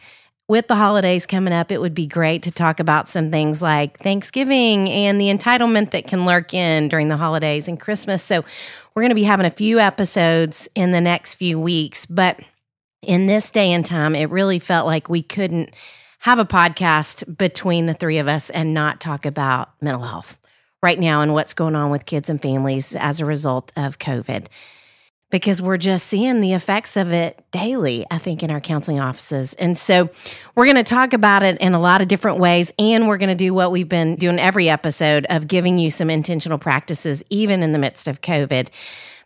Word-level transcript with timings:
with 0.48 0.68
the 0.68 0.76
holidays 0.76 1.26
coming 1.26 1.54
up, 1.54 1.72
it 1.72 1.82
would 1.82 1.94
be 1.94 2.08
great 2.08 2.44
to 2.44 2.52
talk 2.52 2.80
about 2.80 3.10
some 3.10 3.32
things 3.32 3.62
like 3.62 4.00
Thanksgiving 4.00 4.90
and 4.90 5.20
the 5.20 5.26
entitlement 5.26 5.92
that 5.92 6.08
can 6.08 6.26
lurk 6.26 6.54
in 6.54 6.88
during 6.88 7.10
the 7.10 7.18
holidays 7.18 7.68
and 7.68 7.80
Christmas. 7.80 8.24
So, 8.24 8.46
we're 8.96 9.04
going 9.04 9.10
to 9.10 9.16
be 9.16 9.24
having 9.24 9.46
a 9.46 9.52
few 9.52 9.78
episodes 9.78 10.68
in 10.74 10.90
the 10.90 11.02
next 11.02 11.36
few 11.36 11.60
weeks, 11.60 12.08
but 12.08 12.40
in 13.04 13.28
this 13.28 13.52
day 13.52 13.72
and 13.72 13.86
time, 13.86 14.16
it 14.16 14.32
really 14.32 14.58
felt 14.58 14.88
like 14.88 15.08
we 15.08 15.22
couldn't 15.22 15.70
have 16.20 16.40
a 16.40 16.46
podcast 16.46 17.38
between 17.38 17.86
the 17.86 17.94
three 17.94 18.18
of 18.18 18.28
us 18.28 18.50
and 18.50 18.74
not 18.74 19.00
talk 19.00 19.26
about 19.26 19.70
mental 19.82 20.02
health 20.02 20.40
right 20.82 21.00
now 21.00 21.22
and 21.22 21.34
what's 21.34 21.54
going 21.54 21.76
on 21.76 21.92
with 21.92 22.06
kids 22.06 22.30
and 22.30 22.42
families 22.42 22.96
as 22.96 23.20
a 23.20 23.26
result 23.26 23.72
of 23.78 24.00
COVID 24.00 24.48
because 25.30 25.62
we're 25.62 25.78
just 25.78 26.08
seeing 26.08 26.40
the 26.40 26.54
effects 26.54 26.96
of 26.96 27.12
it 27.12 27.44
daily, 27.52 28.06
I 28.10 28.18
think, 28.18 28.44
in 28.44 28.52
our 28.52 28.62
counseling 28.62 29.00
offices. 29.00 29.54
And 29.56 29.78
so 29.78 30.10
we're 30.56 30.66
going 30.66 30.78
to 30.78 30.84
talk 30.84 31.14
about 31.14 31.44
it 31.44 31.58
in 31.60 31.74
a 31.74 31.80
lot 31.80 32.02
of 32.02 32.08
different 32.08 32.40
ways. 32.40 32.72
And 32.80 33.08
we're 33.08 33.18
going 33.18 33.30
to 33.30 33.36
do 33.36 33.54
what 33.54 33.72
we've 33.72 33.90
been 33.90 34.16
doing 34.16 34.40
every 34.40 34.70
episode 34.70 35.26
of 35.30 35.48
giving 35.48 35.78
you 35.78 35.92
some 35.92 36.10
intentional 36.10 36.58
practices, 36.58 37.24
even 37.30 37.62
in 37.62 37.74
the 37.74 37.80
midst 37.80 38.08
of 38.08 38.22
COVID. 38.22 38.70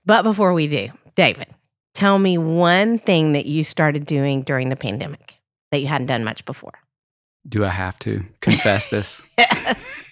But 0.05 0.23
before 0.23 0.53
we 0.53 0.67
do, 0.67 0.87
David, 1.15 1.47
tell 1.93 2.17
me 2.17 2.37
one 2.37 2.97
thing 2.97 3.33
that 3.33 3.45
you 3.45 3.63
started 3.63 4.05
doing 4.05 4.41
during 4.41 4.69
the 4.69 4.75
pandemic 4.75 5.37
that 5.71 5.81
you 5.81 5.87
hadn't 5.87 6.07
done 6.07 6.23
much 6.23 6.45
before. 6.45 6.73
Do 7.47 7.63
I 7.65 7.69
have 7.69 7.97
to 7.99 8.23
confess 8.39 8.89
this? 8.89 9.21
yes. 9.37 10.07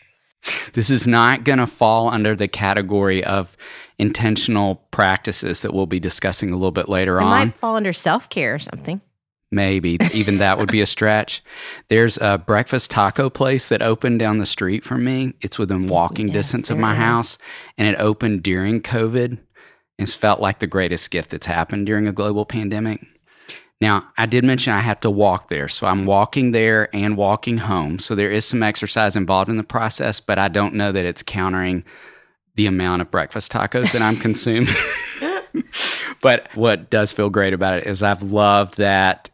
This 0.73 0.89
is 0.89 1.05
not 1.05 1.43
going 1.43 1.59
to 1.59 1.67
fall 1.67 2.09
under 2.09 2.35
the 2.35 2.47
category 2.47 3.23
of 3.23 3.57
intentional 3.99 4.75
practices 4.91 5.61
that 5.61 5.73
we'll 5.73 5.85
be 5.85 5.99
discussing 5.99 6.51
a 6.51 6.55
little 6.55 6.71
bit 6.71 6.89
later 6.89 7.19
it 7.19 7.23
on. 7.23 7.47
Might 7.47 7.55
fall 7.55 7.75
under 7.75 7.93
self 7.93 8.29
care 8.29 8.55
or 8.55 8.59
something. 8.59 9.01
Maybe 9.51 9.97
even 10.13 10.37
that 10.37 10.57
would 10.57 10.71
be 10.71 10.81
a 10.81 10.85
stretch. 10.85 11.43
There's 11.87 12.17
a 12.17 12.37
breakfast 12.37 12.91
taco 12.91 13.29
place 13.29 13.69
that 13.69 13.81
opened 13.81 14.19
down 14.19 14.37
the 14.37 14.45
street 14.45 14.83
from 14.83 15.03
me. 15.03 15.33
It's 15.41 15.57
within 15.57 15.87
walking 15.87 16.27
yes, 16.27 16.35
distance 16.35 16.69
of 16.69 16.77
my 16.77 16.95
house, 16.95 17.37
and 17.77 17.87
it 17.87 17.99
opened 17.99 18.43
during 18.43 18.81
COVID. 18.81 19.39
It's 19.97 20.15
felt 20.15 20.39
like 20.39 20.59
the 20.59 20.67
greatest 20.67 21.09
gift 21.11 21.31
that's 21.31 21.47
happened 21.47 21.87
during 21.87 22.07
a 22.07 22.13
global 22.13 22.45
pandemic. 22.45 23.05
Now, 23.81 24.09
I 24.17 24.25
did 24.25 24.43
mention 24.43 24.73
I 24.73 24.81
have 24.81 24.99
to 25.01 25.09
walk 25.09 25.47
there. 25.47 25.67
So 25.67 25.87
I'm 25.87 26.05
walking 26.05 26.51
there 26.51 26.93
and 26.93 27.17
walking 27.17 27.59
home. 27.59 27.97
So 27.97 28.13
there 28.13 28.31
is 28.31 28.45
some 28.45 28.61
exercise 28.61 29.15
involved 29.15 29.49
in 29.49 29.57
the 29.57 29.63
process, 29.63 30.19
but 30.19 30.37
I 30.37 30.47
don't 30.47 30.73
know 30.73 30.91
that 30.91 31.05
it's 31.05 31.23
countering 31.23 31.85
the 32.55 32.67
amount 32.67 33.01
of 33.01 33.11
breakfast 33.11 33.51
tacos 33.51 33.91
that 33.93 34.01
I'm 34.01 34.15
consuming. 34.15 34.73
but 36.21 36.47
what 36.55 36.89
does 36.89 37.11
feel 37.11 37.29
great 37.29 37.53
about 37.53 37.77
it 37.79 37.87
is 37.87 38.03
I've 38.03 38.23
loved 38.23 38.77
that 38.77 39.29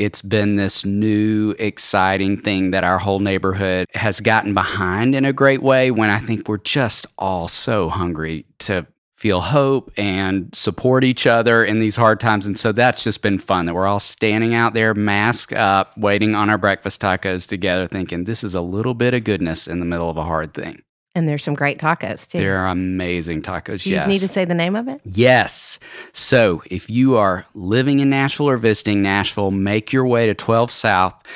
it's 0.00 0.22
been 0.22 0.56
this 0.56 0.86
new, 0.86 1.54
exciting 1.58 2.38
thing 2.38 2.70
that 2.70 2.84
our 2.84 2.98
whole 2.98 3.20
neighborhood 3.20 3.86
has 3.92 4.20
gotten 4.20 4.54
behind 4.54 5.14
in 5.14 5.26
a 5.26 5.32
great 5.32 5.62
way 5.62 5.90
when 5.90 6.08
I 6.08 6.18
think 6.18 6.48
we're 6.48 6.56
just 6.56 7.06
all 7.18 7.48
so 7.48 7.90
hungry 7.90 8.46
to 8.60 8.86
feel 9.14 9.42
hope 9.42 9.92
and 9.98 10.54
support 10.54 11.04
each 11.04 11.26
other 11.26 11.62
in 11.62 11.80
these 11.80 11.96
hard 11.96 12.18
times. 12.18 12.46
And 12.46 12.58
so 12.58 12.72
that's 12.72 13.04
just 13.04 13.20
been 13.20 13.38
fun 13.38 13.66
that 13.66 13.74
we're 13.74 13.86
all 13.86 14.00
standing 14.00 14.54
out 14.54 14.72
there, 14.72 14.94
masked 14.94 15.52
up, 15.52 15.94
waiting 15.98 16.34
on 16.34 16.48
our 16.48 16.56
breakfast 16.56 17.02
tacos 17.02 17.46
together, 17.46 17.86
thinking 17.86 18.24
this 18.24 18.42
is 18.42 18.54
a 18.54 18.62
little 18.62 18.94
bit 18.94 19.12
of 19.12 19.24
goodness 19.24 19.68
in 19.68 19.78
the 19.78 19.84
middle 19.84 20.08
of 20.08 20.16
a 20.16 20.24
hard 20.24 20.54
thing. 20.54 20.80
And 21.14 21.28
there's 21.28 21.42
some 21.42 21.54
great 21.54 21.78
tacos 21.78 22.30
too. 22.30 22.38
They're 22.38 22.66
amazing 22.66 23.42
tacos. 23.42 23.84
You 23.84 23.92
yes. 23.92 24.02
just 24.02 24.08
need 24.08 24.20
to 24.20 24.28
say 24.28 24.44
the 24.44 24.54
name 24.54 24.76
of 24.76 24.86
it? 24.86 25.00
Yes. 25.04 25.80
So 26.12 26.62
if 26.70 26.88
you 26.88 27.16
are 27.16 27.46
living 27.54 27.98
in 27.98 28.10
Nashville 28.10 28.48
or 28.48 28.56
visiting 28.56 29.02
Nashville, 29.02 29.50
make 29.50 29.92
your 29.92 30.06
way 30.06 30.26
to 30.26 30.34
12 30.34 30.70
South 30.70 31.26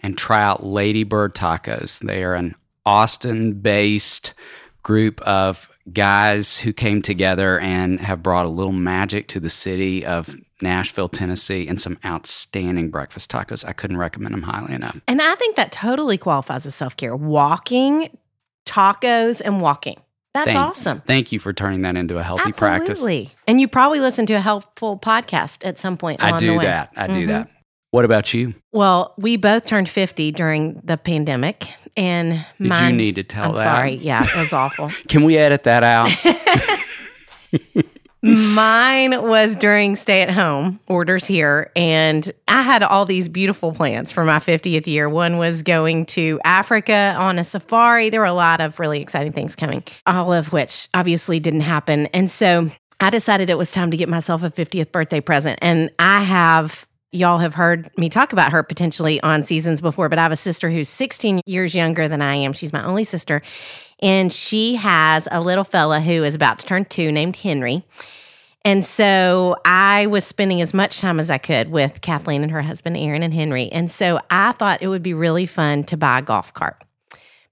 and 0.00 0.18
try 0.18 0.42
out 0.42 0.64
Ladybird 0.64 1.34
Tacos. 1.34 2.00
They 2.00 2.24
are 2.24 2.34
an 2.34 2.56
Austin 2.84 3.54
based 3.60 4.34
group 4.82 5.20
of 5.22 5.70
guys 5.92 6.58
who 6.58 6.72
came 6.72 7.02
together 7.02 7.58
and 7.58 8.00
have 8.00 8.22
brought 8.22 8.46
a 8.46 8.50
little 8.50 8.72
magic 8.72 9.28
to 9.28 9.40
the 9.40 9.50
city 9.50 10.04
of 10.04 10.36
Nashville, 10.60 11.08
Tennessee, 11.08 11.66
and 11.66 11.80
some 11.80 11.98
outstanding 12.04 12.90
breakfast 12.90 13.30
tacos. 13.30 13.64
I 13.66 13.72
couldn't 13.72 13.96
recommend 13.96 14.34
them 14.34 14.42
highly 14.42 14.74
enough. 14.74 15.00
And 15.08 15.20
I 15.20 15.34
think 15.34 15.56
that 15.56 15.72
totally 15.72 16.18
qualifies 16.18 16.66
as 16.66 16.74
self 16.74 16.96
care 16.96 17.16
walking, 17.16 18.16
tacos, 18.66 19.40
and 19.44 19.60
walking. 19.60 20.00
That's 20.34 20.52
thank, 20.52 20.58
awesome. 20.58 21.00
Thank 21.02 21.30
you 21.32 21.38
for 21.38 21.52
turning 21.52 21.82
that 21.82 21.96
into 21.96 22.18
a 22.18 22.22
healthy 22.22 22.44
Absolutely. 22.46 22.58
practice. 22.58 22.90
Absolutely. 22.90 23.30
And 23.46 23.60
you 23.60 23.68
probably 23.68 24.00
listen 24.00 24.24
to 24.26 24.34
a 24.34 24.40
helpful 24.40 24.98
podcast 24.98 25.66
at 25.66 25.78
some 25.78 25.96
point. 25.96 26.22
I 26.22 26.38
do 26.38 26.58
that. 26.60 26.90
I 26.96 27.06
do 27.06 27.14
mm-hmm. 27.14 27.28
that. 27.28 27.50
What 27.90 28.06
about 28.06 28.32
you? 28.32 28.54
Well, 28.72 29.12
we 29.18 29.36
both 29.36 29.66
turned 29.66 29.86
50 29.86 30.32
during 30.32 30.80
the 30.82 30.96
pandemic. 30.96 31.74
And 31.94 32.46
Did 32.58 32.68
mine, 32.68 32.92
you 32.92 32.96
need 32.96 33.16
to 33.16 33.22
tell 33.22 33.50
I'm 33.50 33.56
that? 33.56 33.64
sorry. 33.64 33.94
Yeah, 33.96 34.24
it 34.24 34.34
was 34.34 34.54
awful. 34.54 34.88
Can 35.08 35.24
we 35.24 35.36
edit 35.36 35.64
that 35.64 35.82
out? 35.82 36.08
Mine 38.22 39.20
was 39.22 39.56
during 39.56 39.96
stay 39.96 40.22
at 40.22 40.30
home 40.30 40.78
orders 40.86 41.26
here. 41.26 41.72
And 41.74 42.30
I 42.46 42.62
had 42.62 42.84
all 42.84 43.04
these 43.04 43.28
beautiful 43.28 43.72
plans 43.72 44.12
for 44.12 44.24
my 44.24 44.38
50th 44.38 44.86
year. 44.86 45.08
One 45.08 45.38
was 45.38 45.62
going 45.62 46.06
to 46.06 46.40
Africa 46.44 47.16
on 47.18 47.38
a 47.38 47.44
safari. 47.44 48.10
There 48.10 48.20
were 48.20 48.26
a 48.26 48.32
lot 48.32 48.60
of 48.60 48.78
really 48.78 49.00
exciting 49.00 49.32
things 49.32 49.56
coming, 49.56 49.82
all 50.06 50.32
of 50.32 50.52
which 50.52 50.88
obviously 50.94 51.40
didn't 51.40 51.62
happen. 51.62 52.06
And 52.06 52.30
so 52.30 52.70
I 53.00 53.10
decided 53.10 53.50
it 53.50 53.58
was 53.58 53.72
time 53.72 53.90
to 53.90 53.96
get 53.96 54.08
myself 54.08 54.44
a 54.44 54.50
50th 54.50 54.92
birthday 54.92 55.20
present. 55.20 55.58
And 55.60 55.90
I 55.98 56.22
have 56.22 56.86
y'all 57.12 57.38
have 57.38 57.54
heard 57.54 57.90
me 57.98 58.08
talk 58.08 58.32
about 58.32 58.52
her 58.52 58.62
potentially 58.62 59.20
on 59.22 59.44
seasons 59.44 59.80
before, 59.80 60.08
but 60.08 60.18
I 60.18 60.22
have 60.22 60.32
a 60.32 60.36
sister 60.36 60.70
who's 60.70 60.88
16 60.88 61.42
years 61.46 61.74
younger 61.74 62.08
than 62.08 62.22
I 62.22 62.34
am. 62.36 62.52
She's 62.52 62.72
my 62.72 62.82
only 62.82 63.04
sister. 63.04 63.42
And 64.00 64.32
she 64.32 64.74
has 64.76 65.28
a 65.30 65.40
little 65.40 65.64
fella 65.64 66.00
who 66.00 66.24
is 66.24 66.34
about 66.34 66.58
to 66.60 66.66
turn 66.66 66.86
two 66.86 67.12
named 67.12 67.36
Henry. 67.36 67.84
And 68.64 68.84
so 68.84 69.56
I 69.64 70.06
was 70.06 70.24
spending 70.24 70.60
as 70.60 70.72
much 70.72 71.00
time 71.00 71.20
as 71.20 71.30
I 71.30 71.38
could 71.38 71.70
with 71.70 72.00
Kathleen 72.00 72.42
and 72.42 72.52
her 72.52 72.62
husband, 72.62 72.96
Aaron 72.96 73.22
and 73.22 73.34
Henry. 73.34 73.68
And 73.70 73.90
so 73.90 74.20
I 74.30 74.52
thought 74.52 74.82
it 74.82 74.88
would 74.88 75.02
be 75.02 75.14
really 75.14 75.46
fun 75.46 75.84
to 75.84 75.96
buy 75.96 76.20
a 76.20 76.22
golf 76.22 76.54
cart 76.54 76.82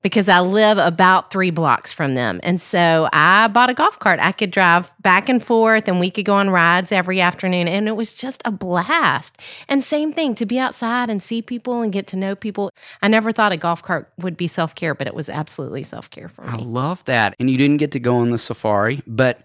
because 0.03 0.29
I 0.29 0.41
live 0.41 0.79
about 0.79 1.31
three 1.31 1.51
blocks 1.51 1.93
from 1.93 2.15
them. 2.15 2.41
And 2.43 2.61
so 2.61 3.09
I 3.13 3.49
bought 3.49 3.71
a 3.71 3.75
golf 3.75 3.99
cart. 3.99 4.19
I 4.21 4.33
could 4.33 4.51
drive 4.51 4.93
back 5.01 5.29
and 5.29 5.45
forth 5.45 5.89
and 5.89 6.01
we 6.01 6.11
could 6.11 6.25
go 6.25 6.35
on 6.35 6.51
rides 6.51 6.91
every 6.91 7.21
afternoon. 7.21 7.69
And 7.69 7.87
it 7.87 7.97
was 7.97 8.15
just 8.15 8.41
a 8.45 8.51
blast. 8.51 9.39
And 9.69 9.85
same 9.85 10.13
thing 10.13 10.35
to 10.37 10.47
be 10.47 10.59
outside 10.59 11.11
and 11.11 11.23
see 11.23 11.43
people 11.43 11.83
and 11.83 11.93
get 11.93 12.07
to 12.09 12.17
know 12.17 12.35
people. 12.35 12.71
I 13.03 13.09
never 13.09 13.33
thought 13.33 13.53
a 13.53 13.57
golf 13.57 13.83
cart 13.83 14.11
would 14.19 14.37
be 14.37 14.47
self 14.47 14.75
care, 14.75 14.95
but 14.95 15.07
it 15.07 15.15
was 15.15 15.29
absolutely 15.29 15.83
self 15.83 16.09
care 16.11 16.29
for 16.29 16.43
me. 16.43 16.49
I 16.51 16.57
love 16.57 17.05
that. 17.05 17.35
And 17.39 17.51
you 17.51 17.59
didn't 17.59 17.79
get 17.79 17.93
to 17.93 18.01
go 18.01 18.17
on 18.17 18.31
the 18.31 18.39
safari, 18.39 19.03
but 19.07 19.43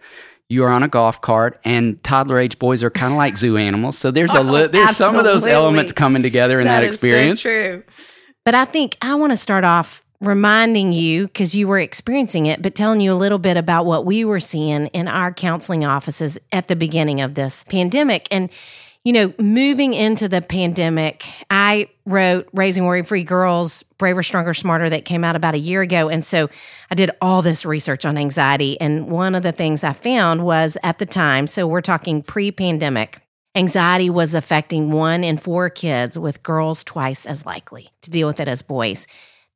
you 0.48 0.64
are 0.64 0.70
on 0.70 0.84
a 0.84 0.88
golf 0.88 1.22
cart 1.22 1.60
and 1.66 2.02
toddler 2.04 2.40
age 2.40 2.60
boys 2.60 2.84
are 2.84 2.92
kind 2.92 3.12
of 3.12 3.18
like 3.18 3.36
zoo 3.36 3.58
animals 3.58 3.98
so 3.98 4.12
there's 4.12 4.32
a 4.32 4.38
oh, 4.38 4.42
li- 4.42 4.68
there's 4.68 4.96
some 4.96 5.16
of 5.16 5.24
those 5.24 5.44
elements 5.44 5.92
coming 5.92 6.22
together 6.22 6.60
in 6.60 6.68
that, 6.68 6.84
is 6.84 6.90
so 6.90 6.94
experience 6.94 7.42
true. 7.42 7.84
But 8.44 8.54
I 8.54 8.66
think 8.66 8.96
I 9.02 9.16
want 9.16 9.32
to 9.32 9.38
start 9.38 9.64
off 9.64 10.05
reminding 10.26 10.92
you 10.92 11.28
because 11.28 11.56
you 11.56 11.68
were 11.68 11.80
experiencing 11.80 12.46
it, 12.46 12.62
but 12.62 12.76
telling 12.76 13.02
you 13.02 13.14
a 13.14 13.16
little 13.16 13.38
bit 13.38 13.58
about 13.58 13.86
what 13.86 14.06
we 14.06 14.26
were 14.26 14.40
seeing 14.40 14.88
in 14.88 15.08
our 15.08 15.32
counseling 15.32 15.86
offices 15.86 16.38
at 16.52 16.68
the 16.68 16.76
beginning 16.76 17.22
of 17.22 17.36
this 17.36 17.64
pandemic. 17.66 18.28
And 18.32 18.50
you 19.06 19.14
know, 19.14 19.32
moving 19.38 19.94
into 19.94 20.28
the 20.28 20.42
pandemic, 20.42 21.28
I 21.52 21.90
wrote 22.08 22.50
Raising 22.54 22.86
Worry 22.86 23.04
Free 23.04 23.24
Girls, 23.24 23.84
Braver, 24.00 24.24
Stronger, 24.24 24.56
Smarter 24.56 24.90
that 24.90 25.06
came 25.06 25.24
out 25.24 25.36
about 25.36 25.54
a 25.54 25.60
year 25.60 25.84
ago. 25.84 26.10
And 26.10 26.26
so 26.26 26.50
I 26.90 26.96
did 26.96 27.12
all 27.22 27.44
this 27.44 27.66
research 27.66 28.04
on 28.04 28.18
anxiety. 28.18 28.82
And 28.82 29.08
one 29.08 29.36
of 29.36 29.44
the 29.44 29.52
things 29.52 29.84
I 29.84 29.94
found 29.94 30.44
was 30.44 30.76
at 30.82 30.98
the 30.98 31.06
time, 31.06 31.46
so 31.46 31.68
we're 31.68 31.82
talking 31.82 32.24
pre 32.24 32.52
pandemic, 32.52 33.22
anxiety 33.54 34.10
was 34.10 34.34
affecting 34.34 34.90
one 34.92 35.24
in 35.24 35.38
four 35.38 35.70
kids, 35.70 36.18
with 36.18 36.42
girls 36.42 36.84
twice 36.84 37.28
as 37.28 37.46
likely 37.46 37.90
to 38.02 38.10
deal 38.10 38.28
with 38.28 38.40
it 38.40 38.48
as 38.48 38.64
boys. 38.64 39.06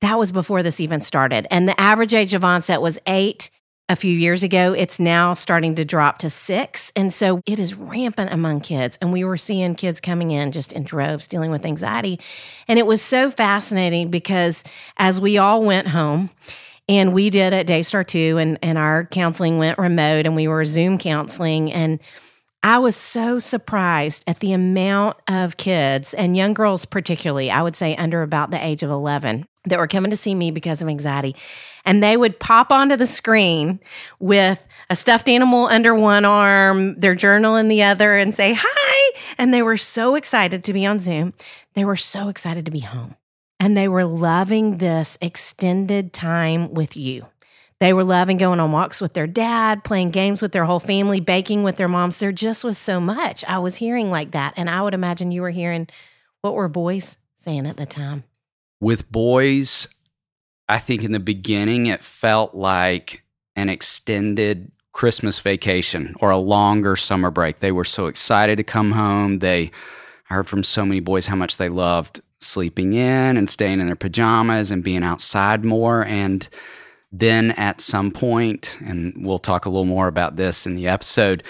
That 0.02 0.18
was 0.18 0.32
before 0.32 0.64
this 0.64 0.80
even 0.80 1.02
started. 1.02 1.48
And 1.52 1.68
the 1.68 1.80
average 1.80 2.14
age 2.14 2.34
of 2.34 2.44
onset 2.44 2.82
was 2.82 3.00
eight 3.06 3.50
a 3.90 3.96
few 3.96 4.16
years 4.16 4.44
ago. 4.44 4.74
It's 4.74 5.00
now 5.00 5.34
starting 5.34 5.76
to 5.76 5.84
drop 5.84 6.20
to 6.20 6.30
six. 6.30 6.92
And 6.96 7.12
so 7.12 7.42
it 7.46 7.60
is 7.60 7.76
rampant 7.76 8.32
among 8.32 8.62
kids. 8.62 8.98
And 9.02 9.12
we 9.12 9.24
were 9.24 9.36
seeing 9.36 9.76
kids 9.76 10.00
coming 10.00 10.32
in 10.32 10.52
just 10.52 10.72
in 10.72 10.84
droves 10.84 11.28
dealing 11.28 11.50
with 11.50 11.66
anxiety. 11.66 12.20
And 12.68 12.78
it 12.78 12.86
was 12.86 13.02
so 13.02 13.32
fascinating 13.32 14.12
because 14.12 14.64
as 14.98 15.20
we 15.20 15.40
all 15.40 15.64
went 15.64 15.88
home, 15.88 16.30
and 16.88 17.14
we 17.14 17.30
did 17.30 17.54
at 17.54 17.68
Daystar 17.68 18.04
2, 18.04 18.40
and, 18.40 18.58
and 18.64 18.76
our 18.76 19.06
counseling 19.06 19.60
went 19.60 19.78
remote, 19.78 20.26
and 20.26 20.36
we 20.36 20.48
were 20.48 20.66
Zoom 20.66 20.98
counseling. 20.98 21.72
And 21.72 22.00
I 22.62 22.80
was 22.80 22.96
so 22.96 23.40
surprised 23.40 24.26
at 24.28 24.42
the 24.42 24.52
amount 24.52 25.18
of 25.30 25.56
kids 25.56 26.14
and 26.14 26.36
young 26.36 26.54
girls, 26.54 26.84
particularly, 26.84 27.50
I 27.50 27.62
would 27.62 27.76
say 27.76 27.96
under 27.96 28.22
about 28.22 28.52
the 28.52 28.64
age 28.64 28.84
of 28.84 28.90
11, 28.90 29.48
that 29.66 29.80
were 29.80 29.88
coming 29.88 30.12
to 30.12 30.18
see 30.18 30.36
me 30.36 30.52
because 30.52 30.82
of 30.82 30.90
anxiety. 30.90 31.38
And 31.86 32.04
they 32.04 32.18
would 32.18 32.38
pop 32.38 32.72
onto 32.72 32.98
the 32.98 33.08
screen 33.08 33.80
with 34.20 34.68
a 34.90 34.96
stuffed 34.98 35.30
animal 35.30 35.68
under 35.68 35.96
one 35.96 36.26
arm, 36.26 37.00
their 37.00 37.16
journal 37.16 37.56
in 37.56 37.70
the 37.70 37.84
other, 37.84 38.18
and 38.18 38.36
say, 38.36 38.56
Hi. 38.58 39.20
And 39.38 39.54
they 39.54 39.64
were 39.64 39.78
so 39.78 40.16
excited 40.16 40.66
to 40.66 40.74
be 40.74 40.86
on 40.86 41.00
Zoom. 41.00 41.34
They 41.76 41.86
were 41.86 41.96
so 41.96 42.28
excited 42.28 42.66
to 42.66 42.72
be 42.72 42.80
home. 42.80 43.16
And 43.62 43.78
they 43.78 43.88
were 43.88 44.06
loving 44.06 44.78
this 44.78 45.18
extended 45.22 46.12
time 46.12 46.74
with 46.74 46.98
you. 46.98 47.26
They 47.80 47.94
were 47.94 48.04
loving 48.04 48.38
going 48.38 48.60
on 48.60 48.72
walks 48.72 49.00
with 49.00 49.14
their 49.14 49.28
dad, 49.28 49.84
playing 49.84 50.12
games 50.12 50.42
with 50.42 50.52
their 50.52 50.66
whole 50.66 50.82
family, 50.82 51.20
baking 51.22 51.64
with 51.64 51.78
their 51.78 51.88
moms. 51.88 52.18
There 52.18 52.32
just 52.34 52.64
was 52.64 52.78
so 52.78 53.00
much. 53.00 53.46
I 53.46 53.60
was 53.60 53.78
hearing 53.78 54.12
like 54.12 54.32
that. 54.32 54.54
And 54.58 54.70
I 54.70 54.82
would 54.82 54.94
imagine 54.94 55.32
you 55.32 55.42
were 55.42 55.50
hearing 55.50 55.88
what 56.42 56.56
were 56.56 56.68
boys 56.68 57.18
saying 57.38 57.66
at 57.66 57.78
the 57.78 57.86
time? 57.86 58.26
with 58.82 59.12
boys 59.12 59.88
i 60.68 60.78
think 60.78 61.04
in 61.04 61.12
the 61.12 61.20
beginning 61.20 61.86
it 61.86 62.04
felt 62.04 62.56
like 62.56 63.24
an 63.56 63.70
extended 63.70 64.72
christmas 64.94 65.40
vacation 65.40 66.16
or 66.20 66.30
a 66.30 66.38
longer 66.38 66.96
summer 66.96 67.32
break 67.32 67.60
they 67.60 67.72
were 67.72 67.84
so 67.84 68.08
excited 68.08 68.58
to 68.58 68.64
come 68.64 68.92
home 68.92 69.40
they 69.40 69.72
I 70.32 70.36
heard 70.36 70.48
from 70.48 70.62
so 70.62 70.86
many 70.86 71.00
boys 71.00 71.26
how 71.26 71.36
much 71.36 71.58
they 71.58 71.70
loved 71.70 72.22
sleeping 72.40 72.94
in 72.94 73.36
and 73.36 73.50
staying 73.50 73.80
in 73.80 73.88
their 73.88 73.96
pajamas 73.96 74.70
and 74.70 74.84
being 74.84 75.04
outside 75.04 75.66
more 75.66 76.06
and 76.06 76.48
then 77.12 77.52
at 77.52 77.82
some 77.82 78.12
point 78.12 78.78
and 78.86 79.26
we'll 79.26 79.40
talk 79.40 79.66
a 79.66 79.70
little 79.70 79.86
more 79.86 80.08
about 80.08 80.36
this 80.36 80.66
in 80.66 80.76
the 80.76 80.88
episode 80.88 81.44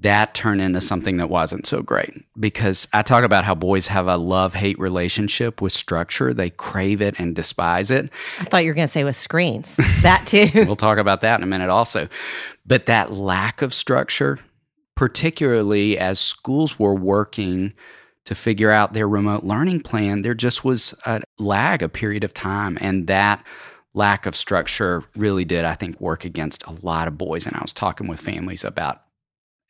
that 0.00 0.32
turned 0.32 0.62
into 0.62 0.80
something 0.80 1.18
that 1.18 1.28
wasn't 1.28 1.66
so 1.66 1.82
great 1.82 2.24
because 2.38 2.88
I 2.92 3.02
talk 3.02 3.22
about 3.22 3.44
how 3.44 3.54
boys 3.54 3.86
have 3.88 4.06
a 4.08 4.16
love 4.16 4.54
hate 4.54 4.78
relationship 4.78 5.60
with 5.60 5.72
structure. 5.72 6.32
They 6.32 6.48
crave 6.48 7.02
it 7.02 7.20
and 7.20 7.36
despise 7.36 7.90
it. 7.90 8.10
I 8.38 8.44
thought 8.44 8.64
you 8.64 8.70
were 8.70 8.74
going 8.74 8.86
to 8.86 8.92
say 8.92 9.04
with 9.04 9.16
screens. 9.16 9.76
That 10.02 10.26
too. 10.26 10.48
We'll 10.70 10.76
talk 10.76 10.98
about 10.98 11.20
that 11.20 11.38
in 11.38 11.42
a 11.42 11.46
minute 11.46 11.68
also. 11.68 12.08
But 12.64 12.86
that 12.86 13.12
lack 13.12 13.60
of 13.60 13.74
structure, 13.74 14.38
particularly 14.94 15.98
as 15.98 16.18
schools 16.18 16.78
were 16.78 16.94
working 16.94 17.74
to 18.24 18.34
figure 18.34 18.70
out 18.70 18.92
their 18.94 19.08
remote 19.08 19.44
learning 19.44 19.80
plan, 19.80 20.22
there 20.22 20.34
just 20.34 20.64
was 20.64 20.94
a 21.04 21.22
lag, 21.38 21.82
a 21.82 21.88
period 21.88 22.24
of 22.24 22.32
time. 22.32 22.78
And 22.80 23.06
that 23.08 23.44
lack 23.94 24.26
of 24.26 24.36
structure 24.36 25.04
really 25.16 25.44
did, 25.44 25.64
I 25.64 25.74
think, 25.74 26.00
work 26.00 26.24
against 26.24 26.64
a 26.66 26.72
lot 26.82 27.08
of 27.08 27.18
boys. 27.18 27.46
And 27.46 27.56
I 27.56 27.62
was 27.62 27.72
talking 27.72 28.06
with 28.06 28.20
families 28.20 28.64
about 28.64 29.02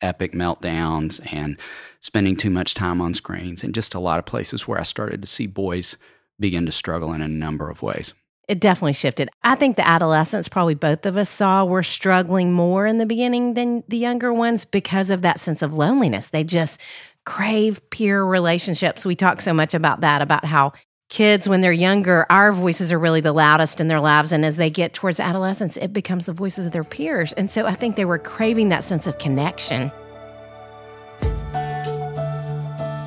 epic 0.01 0.33
meltdowns 0.33 1.21
and 1.33 1.57
spending 1.99 2.35
too 2.35 2.49
much 2.49 2.73
time 2.73 3.01
on 3.01 3.13
screens 3.13 3.63
and 3.63 3.73
just 3.73 3.93
a 3.93 3.99
lot 3.99 4.19
of 4.19 4.25
places 4.25 4.67
where 4.67 4.79
I 4.79 4.83
started 4.83 5.21
to 5.21 5.27
see 5.27 5.47
boys 5.47 5.97
begin 6.39 6.65
to 6.65 6.71
struggle 6.71 7.13
in 7.13 7.21
a 7.21 7.27
number 7.27 7.69
of 7.69 7.81
ways. 7.81 8.13
It 8.47 8.59
definitely 8.59 8.93
shifted. 8.93 9.29
I 9.43 9.55
think 9.55 9.75
the 9.75 9.87
adolescents, 9.87 10.49
probably 10.49 10.75
both 10.75 11.05
of 11.05 11.15
us 11.15 11.29
saw, 11.29 11.63
were 11.63 11.83
struggling 11.83 12.51
more 12.51 12.85
in 12.85 12.97
the 12.97 13.05
beginning 13.05 13.53
than 13.53 13.83
the 13.87 13.97
younger 13.97 14.33
ones 14.33 14.65
because 14.65 15.09
of 15.09 15.21
that 15.21 15.39
sense 15.39 15.61
of 15.61 15.73
loneliness. 15.73 16.27
They 16.27 16.43
just 16.43 16.81
crave 17.25 17.87
peer 17.91 18.23
relationships. 18.23 19.05
We 19.05 19.15
talk 19.15 19.41
so 19.41 19.53
much 19.53 19.73
about 19.73 20.01
that, 20.01 20.21
about 20.21 20.43
how 20.43 20.73
kids, 21.11 21.47
when 21.47 21.59
they're 21.59 21.73
younger, 21.73 22.25
our 22.29 22.53
voices 22.53 22.91
are 22.91 22.97
really 22.97 23.19
the 23.19 23.33
loudest 23.33 23.81
in 23.81 23.87
their 23.87 23.99
lives. 23.99 24.31
And 24.31 24.45
as 24.45 24.55
they 24.55 24.69
get 24.69 24.93
towards 24.93 25.19
adolescence, 25.19 25.77
it 25.77 25.93
becomes 25.93 26.25
the 26.25 26.33
voices 26.33 26.65
of 26.65 26.71
their 26.71 26.85
peers. 26.85 27.33
And 27.33 27.51
so 27.51 27.67
I 27.67 27.75
think 27.75 27.97
they 27.97 28.05
were 28.05 28.17
craving 28.17 28.69
that 28.69 28.83
sense 28.83 29.05
of 29.05 29.19
connection. 29.19 29.91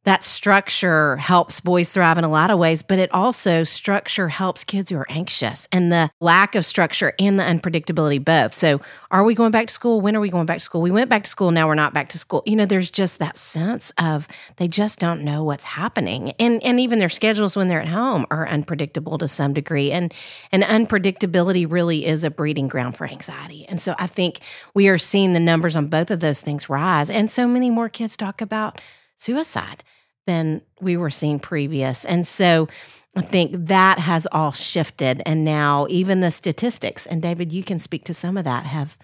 that 0.04 0.23
structure 0.23 1.16
helps 1.16 1.61
boys 1.61 1.90
thrive 1.90 2.18
in 2.18 2.25
a 2.25 2.28
lot 2.28 2.50
of 2.50 2.58
ways, 2.58 2.82
but 2.82 2.99
it 2.99 3.12
also 3.12 3.64
structure 3.64 4.28
helps 4.28 4.62
kids 4.62 4.90
who 4.90 4.99
are 4.99 5.11
anxious 5.11 5.68
and 5.73 5.90
the 5.90 6.11
lack 6.20 6.54
of 6.54 6.64
structure 6.64 7.14
and 7.18 7.38
the 7.38 7.42
unpredictability 7.42 8.23
both. 8.23 8.54
So, 8.54 8.80
are 9.11 9.25
we 9.25 9.34
going 9.34 9.50
back 9.50 9.68
to 9.68 9.73
school? 9.73 10.00
When 10.00 10.14
are 10.14 10.20
we 10.20 10.28
going 10.28 10.46
back 10.46 10.58
to 10.58 10.64
school? 10.64 10.82
We 10.82 10.90
went 10.90 11.08
back 11.08 11.25
to 11.25 11.30
school, 11.30 11.50
now 11.50 11.66
we're 11.66 11.75
not 11.75 11.94
back 11.94 12.11
to 12.11 12.18
school. 12.18 12.42
You 12.44 12.56
know, 12.56 12.66
there's 12.66 12.90
just 12.90 13.18
that 13.18 13.37
sense 13.37 13.92
of 13.99 14.28
they 14.56 14.68
just 14.68 14.99
don't 14.99 15.23
know 15.23 15.42
what's 15.42 15.64
happening. 15.64 16.32
And 16.38 16.62
and 16.62 16.78
even 16.78 16.99
their 16.99 17.08
schedules 17.08 17.56
when 17.56 17.68
they're 17.68 17.80
at 17.80 17.88
home 17.88 18.26
are 18.30 18.46
unpredictable 18.46 19.16
to 19.18 19.28
some 19.28 19.54
degree. 19.54 19.90
And 19.90 20.12
and 20.52 20.62
unpredictability 20.62 21.70
really 21.70 22.04
is 22.04 22.25
a 22.25 22.30
breeding 22.30 22.68
ground 22.68 22.96
for 22.96 23.06
anxiety. 23.06 23.64
And 23.68 23.80
so 23.80 23.94
I 23.99 24.06
think 24.06 24.40
we 24.75 24.88
are 24.88 24.99
seeing 24.99 25.32
the 25.32 25.40
numbers 25.40 25.76
on 25.76 25.87
both 25.87 26.11
of 26.11 26.20
those 26.20 26.40
things 26.40 26.68
rise. 26.68 27.08
And 27.08 27.30
so 27.30 27.49
many 27.49 27.70
more 27.70 27.88
kids 27.88 28.16
talk 28.16 28.42
about 28.42 28.80
suicide 29.16 29.82
than 30.26 30.62
we 30.81 30.97
were 30.97 31.11
seeing 31.11 31.38
previous. 31.38 32.04
And 32.04 32.26
so 32.26 32.69
I 33.16 33.23
think 33.23 33.52
that 33.69 33.99
has 33.99 34.26
all 34.33 34.52
shifted. 34.52 35.23
And 35.25 35.45
now, 35.45 35.87
even 35.88 36.21
the 36.21 36.31
statistics, 36.31 37.07
and 37.07 37.23
David, 37.23 37.52
you 37.52 37.62
can 37.62 37.78
speak 37.78 38.04
to 38.04 38.14
some 38.14 38.37
of 38.37 38.45
that, 38.45 38.64
have, 38.66 38.99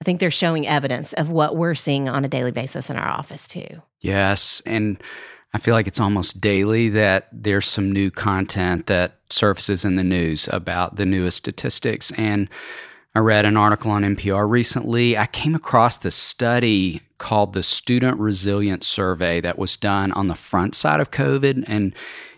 I 0.00 0.04
think 0.04 0.18
they're 0.18 0.30
showing 0.30 0.66
evidence 0.66 1.12
of 1.12 1.30
what 1.30 1.56
we're 1.56 1.74
seeing 1.74 2.08
on 2.08 2.24
a 2.24 2.28
daily 2.28 2.52
basis 2.52 2.88
in 2.88 2.96
our 2.96 3.08
office, 3.08 3.46
too. 3.46 3.82
Yes. 4.00 4.62
And 4.64 5.02
I 5.52 5.58
feel 5.58 5.74
like 5.74 5.86
it's 5.86 6.00
almost 6.00 6.40
daily 6.40 6.88
that 6.90 7.28
there's 7.32 7.66
some 7.66 7.92
new 7.92 8.10
content 8.10 8.86
that 8.86 9.18
surfaces 9.28 9.84
in 9.84 9.96
the 9.96 10.04
news 10.04 10.48
about 10.52 10.96
the 10.96 11.06
newest 11.06 11.36
statistics. 11.38 12.12
And 12.12 12.48
I 13.14 13.18
read 13.18 13.44
an 13.44 13.56
article 13.56 13.90
on 13.90 14.02
NPR 14.02 14.48
recently. 14.48 15.18
I 15.18 15.26
came 15.26 15.56
across 15.56 15.98
this 15.98 16.14
study 16.14 17.02
called 17.18 17.54
the 17.54 17.62
Student 17.62 18.20
Resilience 18.20 18.86
Survey 18.86 19.40
that 19.40 19.58
was 19.58 19.76
done 19.76 20.12
on 20.12 20.28
the 20.28 20.36
front 20.36 20.76
side 20.76 21.00
of 21.00 21.10
COVID. 21.10 21.64
And 21.66 21.92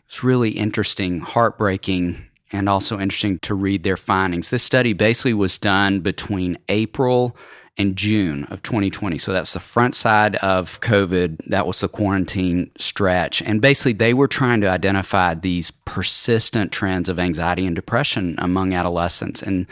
it's 0.07 0.25
really 0.25 0.53
interesting, 0.53 1.21
heartbreaking, 1.21 2.25
and 2.53 2.71
also 2.71 2.99
interesting 2.99 3.39
to 3.41 3.55
read 3.55 3.83
their 3.83 3.99
findings. 3.99 4.49
This 4.49 4.63
study 4.63 4.95
basically 4.95 5.35
was 5.35 5.59
done 5.59 6.01
between 6.01 6.57
April 6.71 7.37
and 7.77 7.97
June 7.97 8.45
of 8.45 8.63
2020. 8.63 9.19
So 9.19 9.33
that's 9.33 9.53
the 9.53 9.61
front 9.61 9.95
side 9.95 10.37
of 10.37 10.81
COVID. 10.81 11.49
That 11.49 11.67
was 11.67 11.81
the 11.81 11.89
quarantine 11.89 12.71
stretch. 12.79 13.43
And 13.43 13.61
basically, 13.61 13.95
they 13.95 14.15
were 14.15 14.29
trying 14.29 14.63
to 14.63 14.69
identify 14.69 15.35
these 15.35 15.71
persistent 15.71 16.73
trends 16.73 17.09
of 17.09 17.19
anxiety 17.19 17.67
and 17.67 17.77
depression 17.77 18.37
among 18.39 18.73
adolescents. 18.75 19.43
And 19.43 19.67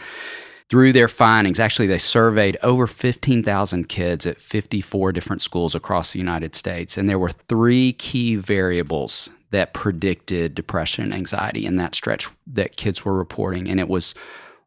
through 0.71 0.93
their 0.93 1.09
findings, 1.09 1.59
actually, 1.59 1.87
they 1.87 1.97
surveyed 1.97 2.57
over 2.63 2.87
15,000 2.87 3.89
kids 3.89 4.25
at 4.25 4.39
54 4.39 5.11
different 5.11 5.41
schools 5.41 5.75
across 5.75 6.13
the 6.13 6.19
United 6.19 6.55
States. 6.55 6.97
And 6.97 7.09
there 7.09 7.19
were 7.19 7.27
three 7.27 7.91
key 7.91 8.37
variables 8.37 9.29
that 9.49 9.73
predicted 9.73 10.55
depression 10.55 11.03
and 11.03 11.13
anxiety 11.13 11.65
in 11.65 11.75
that 11.75 11.93
stretch 11.93 12.29
that 12.47 12.77
kids 12.77 13.03
were 13.03 13.13
reporting. 13.13 13.69
And 13.69 13.81
it 13.81 13.89
was 13.89 14.15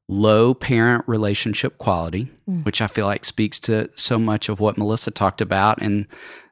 low 0.07 0.53
parent 0.53 1.05
relationship 1.07 1.79
quality, 1.79 2.29
mm. 2.47 2.67
which 2.67 2.83
I 2.83 2.87
feel 2.87 3.07
like 3.07 3.25
speaks 3.25 3.59
to 3.61 3.89
so 3.95 4.19
much 4.19 4.51
of 4.51 4.61
what 4.61 4.77
Melissa 4.77 5.11
talked 5.11 5.41
about 5.41 5.81
and 5.81 6.07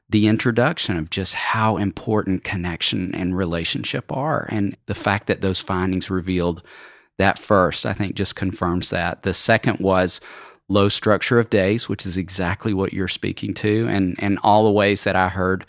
the 0.09 0.25
introduction 0.25 0.97
of 0.97 1.11
just 1.11 1.35
how 1.35 1.77
important 1.77 2.43
connection 2.43 3.13
and 3.13 3.37
relationship 3.37 4.11
are. 4.11 4.47
And 4.49 4.75
the 4.87 4.95
fact 4.95 5.27
that 5.27 5.41
those 5.41 5.59
findings 5.59 6.09
revealed 6.09 6.63
that 7.17 7.37
first, 7.37 7.85
I 7.85 7.93
think, 7.93 8.15
just 8.15 8.35
confirms 8.35 8.89
that. 8.89 9.23
The 9.23 9.33
second 9.33 9.79
was 9.79 10.19
low 10.69 10.89
structure 10.89 11.39
of 11.39 11.49
days, 11.49 11.87
which 11.87 12.05
is 12.05 12.17
exactly 12.17 12.73
what 12.73 12.93
you're 12.93 13.07
speaking 13.07 13.53
to, 13.55 13.87
and, 13.87 14.15
and 14.19 14.39
all 14.43 14.63
the 14.63 14.71
ways 14.71 15.03
that 15.03 15.15
I 15.15 15.29
heard 15.29 15.65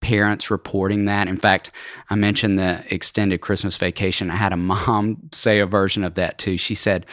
parents 0.00 0.50
reporting 0.50 1.06
that. 1.06 1.28
In 1.28 1.36
fact, 1.36 1.70
I 2.10 2.14
mentioned 2.14 2.58
the 2.58 2.84
extended 2.90 3.40
Christmas 3.40 3.76
vacation. 3.76 4.30
I 4.30 4.36
had 4.36 4.52
a 4.52 4.56
mom 4.58 5.18
say 5.32 5.58
a 5.60 5.66
version 5.66 6.04
of 6.04 6.14
that 6.14 6.38
too. 6.38 6.56
She 6.56 6.74
said, 6.74 7.06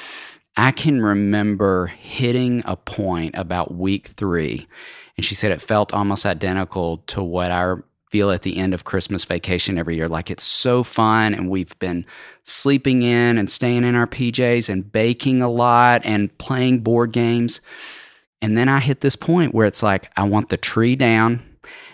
I 0.55 0.71
can 0.71 1.01
remember 1.01 1.87
hitting 1.87 2.61
a 2.65 2.75
point 2.75 3.35
about 3.35 3.73
week 3.73 4.07
three. 4.07 4.67
And 5.17 5.25
she 5.25 5.35
said 5.35 5.51
it 5.51 5.61
felt 5.61 5.93
almost 5.93 6.25
identical 6.25 6.97
to 7.07 7.23
what 7.23 7.51
our 7.51 7.83
feel 8.13 8.29
at 8.29 8.43
the 8.43 8.57
end 8.57 8.75
of 8.75 8.83
Christmas 8.83 9.25
vacation 9.25 9.79
every 9.79 9.95
year. 9.95 10.07
Like 10.07 10.29
it's 10.29 10.43
so 10.43 10.83
fun, 10.83 11.33
and 11.33 11.49
we've 11.49 11.77
been 11.79 12.05
sleeping 12.43 13.01
in 13.01 13.39
and 13.39 13.49
staying 13.49 13.83
in 13.83 13.95
our 13.95 14.05
PJs 14.05 14.69
and 14.69 14.91
baking 14.91 15.41
a 15.41 15.49
lot 15.49 16.05
and 16.05 16.37
playing 16.37 16.81
board 16.81 17.11
games. 17.11 17.59
And 18.39 18.55
then 18.55 18.69
I 18.69 18.81
hit 18.81 19.01
this 19.01 19.15
point 19.15 19.55
where 19.55 19.65
it's 19.65 19.81
like, 19.81 20.11
I 20.15 20.25
want 20.25 20.49
the 20.49 20.57
tree 20.57 20.95
down 20.95 21.41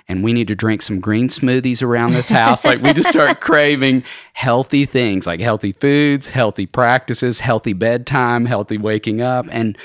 and 0.09 0.21
we 0.21 0.33
need 0.33 0.49
to 0.49 0.55
drink 0.55 0.81
some 0.81 0.99
green 0.99 1.29
smoothies 1.29 1.81
around 1.81 2.11
this 2.11 2.27
house. 2.27 2.65
like 2.65 2.81
we 2.81 2.91
just 2.91 3.07
start 3.07 3.39
craving 3.39 4.03
healthy 4.33 4.85
things 4.85 5.25
like 5.25 5.39
healthy 5.39 5.71
foods, 5.71 6.27
healthy 6.27 6.65
practices, 6.65 7.39
healthy 7.39 7.71
bedtime, 7.71 8.45
healthy 8.45 8.77
waking 8.77 9.21
up. 9.21 9.45
And 9.51 9.77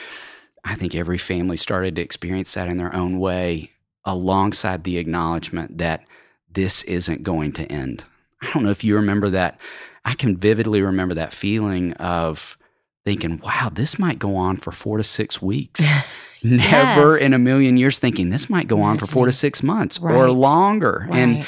I 0.64 0.74
think 0.74 0.96
every 0.96 1.18
family 1.18 1.56
started 1.56 1.94
to 1.94 2.02
experience 2.02 2.54
that 2.54 2.66
in 2.66 2.78
their 2.78 2.92
own 2.92 3.20
way 3.20 3.70
alongside 4.04 4.82
the 4.82 4.98
acknowledgement 4.98 5.78
that 5.78 6.04
this 6.54 6.82
isn't 6.84 7.22
going 7.22 7.52
to 7.52 7.70
end. 7.70 8.04
I 8.42 8.50
don't 8.52 8.62
know 8.62 8.70
if 8.70 8.84
you 8.84 8.96
remember 8.96 9.30
that. 9.30 9.58
I 10.04 10.14
can 10.14 10.36
vividly 10.36 10.82
remember 10.82 11.14
that 11.14 11.32
feeling 11.32 11.92
of 11.94 12.58
thinking, 13.04 13.40
wow, 13.44 13.70
this 13.72 13.98
might 13.98 14.18
go 14.18 14.36
on 14.36 14.56
for 14.56 14.72
four 14.72 14.98
to 14.98 15.04
six 15.04 15.40
weeks. 15.40 15.82
Never 16.42 17.14
yes. 17.14 17.22
in 17.22 17.32
a 17.32 17.38
million 17.38 17.78
years 17.78 17.98
thinking 17.98 18.28
this 18.28 18.50
might 18.50 18.68
go 18.68 18.82
on 18.82 18.98
for 18.98 19.06
four 19.06 19.24
to 19.24 19.32
six 19.32 19.62
months 19.62 19.98
right. 19.98 20.14
or 20.14 20.30
longer. 20.30 21.06
Right. 21.08 21.18
And 21.18 21.46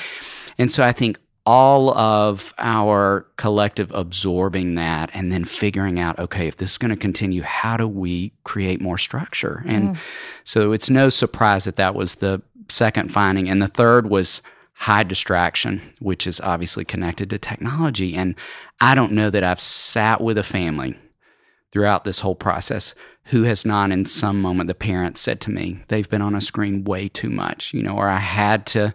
and 0.56 0.72
so 0.72 0.82
I 0.82 0.92
think 0.92 1.18
all 1.44 1.96
of 1.96 2.52
our 2.58 3.26
collective 3.36 3.92
absorbing 3.92 4.75
that 4.75 5.10
and 5.14 5.30
then 5.30 5.44
figuring 5.44 6.00
out, 6.00 6.18
okay, 6.18 6.48
if 6.48 6.56
this 6.56 6.72
is 6.72 6.78
going 6.78 6.90
to 6.90 6.96
continue, 6.96 7.42
how 7.42 7.76
do 7.76 7.86
we 7.86 8.32
create 8.42 8.80
more 8.80 8.98
structure? 8.98 9.62
And 9.66 9.94
mm. 9.94 9.98
so 10.44 10.72
it's 10.72 10.90
no 10.90 11.08
surprise 11.08 11.64
that 11.64 11.76
that 11.76 11.94
was 11.94 12.16
the 12.16 12.42
second 12.68 13.12
finding. 13.12 13.48
And 13.48 13.62
the 13.62 13.68
third 13.68 14.10
was 14.10 14.42
high 14.76 15.02
distraction, 15.02 15.80
which 16.00 16.26
is 16.26 16.40
obviously 16.40 16.85
connected 16.85 17.30
to 17.30 17.38
technology. 17.38 18.14
And 18.14 18.35
I 18.80 18.95
don't 18.95 19.12
know 19.12 19.30
that 19.30 19.42
I've 19.42 19.61
sat 19.61 20.21
with 20.21 20.37
a 20.37 20.42
family 20.42 20.97
throughout 21.73 22.04
this 22.04 22.21
whole 22.21 22.35
process 22.35 22.95
who 23.25 23.42
has 23.42 23.64
not 23.64 23.90
in 23.90 24.06
some 24.06 24.40
moment 24.40 24.68
the 24.68 24.75
parents 24.75 25.21
said 25.21 25.40
to 25.40 25.50
me 25.50 25.83
they've 25.88 26.09
been 26.09 26.23
on 26.23 26.35
a 26.35 26.40
screen 26.40 26.85
way 26.85 27.09
too 27.09 27.28
much 27.28 27.75
you 27.75 27.83
know 27.83 27.97
or 27.97 28.09
i 28.09 28.18
had 28.18 28.64
to 28.64 28.95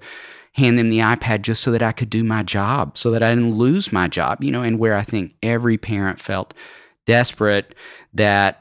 hand 0.53 0.79
them 0.79 0.89
the 0.89 0.99
ipad 0.99 1.41
just 1.41 1.61
so 1.61 1.69
that 1.69 1.83
i 1.83 1.91
could 1.91 2.09
do 2.09 2.23
my 2.23 2.41
job 2.41 2.97
so 2.97 3.11
that 3.11 3.21
i 3.21 3.29
didn't 3.29 3.55
lose 3.55 3.91
my 3.91 4.07
job 4.07 4.41
you 4.43 4.49
know 4.49 4.61
and 4.61 4.79
where 4.79 4.95
i 4.95 5.03
think 5.03 5.33
every 5.43 5.77
parent 5.77 6.19
felt 6.19 6.53
desperate 7.05 7.75
that 8.13 8.60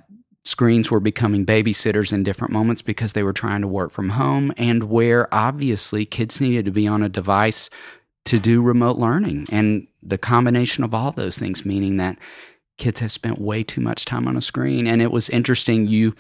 screens 0.51 0.91
were 0.91 1.01
becoming 1.01 1.47
babysitters 1.47 2.13
in 2.13 2.25
different 2.25 2.53
moments 2.53 2.83
because 2.83 3.13
they 3.13 3.23
were 3.23 3.33
trying 3.33 3.61
to 3.61 3.69
work 3.69 3.93
from 3.93 4.11
home 4.11 4.53
and 4.57 4.85
where 4.85 5.33
obviously 5.33 6.05
kids 6.05 6.41
needed 6.41 6.65
to 6.65 6.73
be 6.73 6.89
on 6.89 7.03
a 7.03 7.09
device 7.09 7.71
to 8.25 8.39
do 8.41 8.61
remote 8.61 8.99
learning 8.99 9.47
and 9.51 9.87
the 10.03 10.19
combination 10.19 10.83
of 10.83 10.93
all 10.93 11.13
those 11.13 11.39
things 11.39 11.65
meaning 11.65 11.97
that 11.99 12.19
kids 12.79 12.99
have 12.99 13.13
spent 13.13 13.39
way 13.39 13.63
too 13.63 13.81
much 13.81 14.05
time 14.05 14.27
on 14.27 14.37
a 14.37 14.41
screen. 14.41 14.87
And 14.87 15.01
it 15.01 15.13
was 15.13 15.31
interesting 15.31 15.87
you 15.87 16.15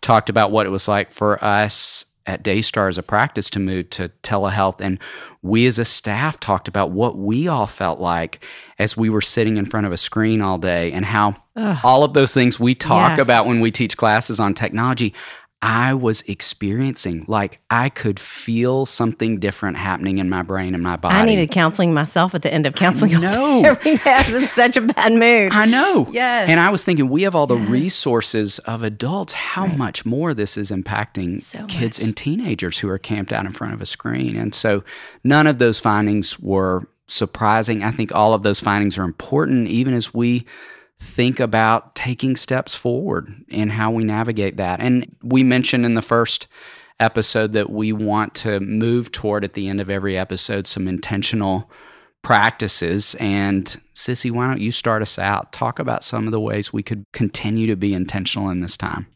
talked 0.00 0.28
about 0.28 0.50
what 0.50 0.66
it 0.66 0.70
was 0.70 0.88
like 0.88 1.10
for 1.10 1.42
us 1.44 2.06
at 2.26 2.42
Daystar 2.42 2.88
as 2.88 2.98
a 2.98 3.02
practice 3.02 3.48
to 3.50 3.58
move 3.58 3.90
to 3.90 4.10
telehealth. 4.22 4.80
And 4.80 4.98
we 5.42 5.66
as 5.66 5.78
a 5.78 5.84
staff 5.84 6.40
talked 6.40 6.68
about 6.68 6.90
what 6.90 7.16
we 7.16 7.48
all 7.48 7.66
felt 7.66 8.00
like 8.00 8.44
as 8.78 8.96
we 8.96 9.08
were 9.08 9.20
sitting 9.20 9.56
in 9.56 9.64
front 9.64 9.86
of 9.86 9.92
a 9.92 9.96
screen 9.96 10.42
all 10.42 10.58
day 10.58 10.92
and 10.92 11.04
how 11.04 11.36
Ugh. 11.54 11.78
all 11.84 12.04
of 12.04 12.14
those 12.14 12.34
things 12.34 12.58
we 12.58 12.74
talk 12.74 13.18
yes. 13.18 13.26
about 13.26 13.46
when 13.46 13.60
we 13.60 13.70
teach 13.70 13.96
classes 13.96 14.40
on 14.40 14.54
technology, 14.54 15.14
I 15.62 15.94
was 15.94 16.22
experiencing. 16.22 17.24
Like 17.28 17.60
I 17.70 17.88
could 17.88 18.20
feel 18.20 18.84
something 18.84 19.40
different 19.40 19.78
happening 19.78 20.18
in 20.18 20.28
my 20.28 20.42
brain 20.42 20.74
and 20.74 20.82
my 20.82 20.96
body. 20.96 21.14
I 21.14 21.24
needed 21.24 21.50
counseling 21.50 21.94
myself 21.94 22.34
at 22.34 22.42
the 22.42 22.52
end 22.52 22.66
of 22.66 22.74
counseling. 22.74 23.20
No, 23.20 23.62
every 23.64 23.94
day 23.94 24.02
I 24.04 24.22
was 24.26 24.36
in 24.42 24.48
such 24.48 24.76
a 24.76 24.82
bad 24.82 25.12
mood. 25.12 25.52
I 25.52 25.64
know. 25.64 26.08
Yes. 26.10 26.50
And 26.50 26.60
I 26.60 26.70
was 26.70 26.84
thinking, 26.84 27.08
we 27.08 27.22
have 27.22 27.34
all 27.34 27.46
the 27.46 27.56
yes. 27.56 27.70
resources 27.70 28.58
of 28.60 28.82
adults. 28.82 29.32
How 29.32 29.66
right. 29.66 29.78
much 29.78 30.04
more 30.04 30.34
this 30.34 30.56
is 30.58 30.70
impacting 30.70 31.40
so 31.40 31.64
kids 31.66 31.98
much. 31.98 32.06
and 32.06 32.16
teenagers 32.16 32.78
who 32.78 32.88
are 32.90 32.98
camped 32.98 33.32
out 33.32 33.46
in 33.46 33.52
front 33.52 33.72
of 33.72 33.80
a 33.80 33.86
screen. 33.86 34.36
And 34.36 34.54
so, 34.54 34.84
none 35.24 35.46
of 35.46 35.58
those 35.58 35.80
findings 35.80 36.38
were 36.38 36.86
surprising. 37.06 37.82
I 37.82 37.92
think 37.92 38.14
all 38.14 38.34
of 38.34 38.42
those 38.42 38.60
findings 38.60 38.98
are 38.98 39.04
important, 39.04 39.68
even 39.68 39.94
as 39.94 40.12
we 40.12 40.44
think 40.98 41.40
about 41.40 41.94
taking 41.94 42.36
steps 42.36 42.74
forward 42.74 43.44
in 43.48 43.70
how 43.70 43.90
we 43.90 44.04
navigate 44.04 44.56
that. 44.56 44.80
And 44.80 45.16
we 45.22 45.42
mentioned 45.42 45.84
in 45.84 45.94
the 45.94 46.02
first 46.02 46.48
episode 46.98 47.52
that 47.52 47.70
we 47.70 47.92
want 47.92 48.34
to 48.34 48.60
move 48.60 49.12
toward 49.12 49.44
at 49.44 49.52
the 49.52 49.68
end 49.68 49.80
of 49.80 49.90
every 49.90 50.16
episode 50.16 50.66
some 50.66 50.88
intentional 50.88 51.70
practices. 52.22 53.14
And 53.20 53.80
Sissy, 53.94 54.30
why 54.30 54.48
don't 54.48 54.60
you 54.60 54.72
start 54.72 55.02
us 55.02 55.18
out? 55.18 55.52
Talk 55.52 55.78
about 55.78 56.04
some 56.04 56.26
of 56.26 56.32
the 56.32 56.40
ways 56.40 56.72
we 56.72 56.82
could 56.82 57.04
continue 57.12 57.66
to 57.66 57.76
be 57.76 57.94
intentional 57.94 58.50
in 58.50 58.60
this 58.60 58.76
time. 58.76 59.06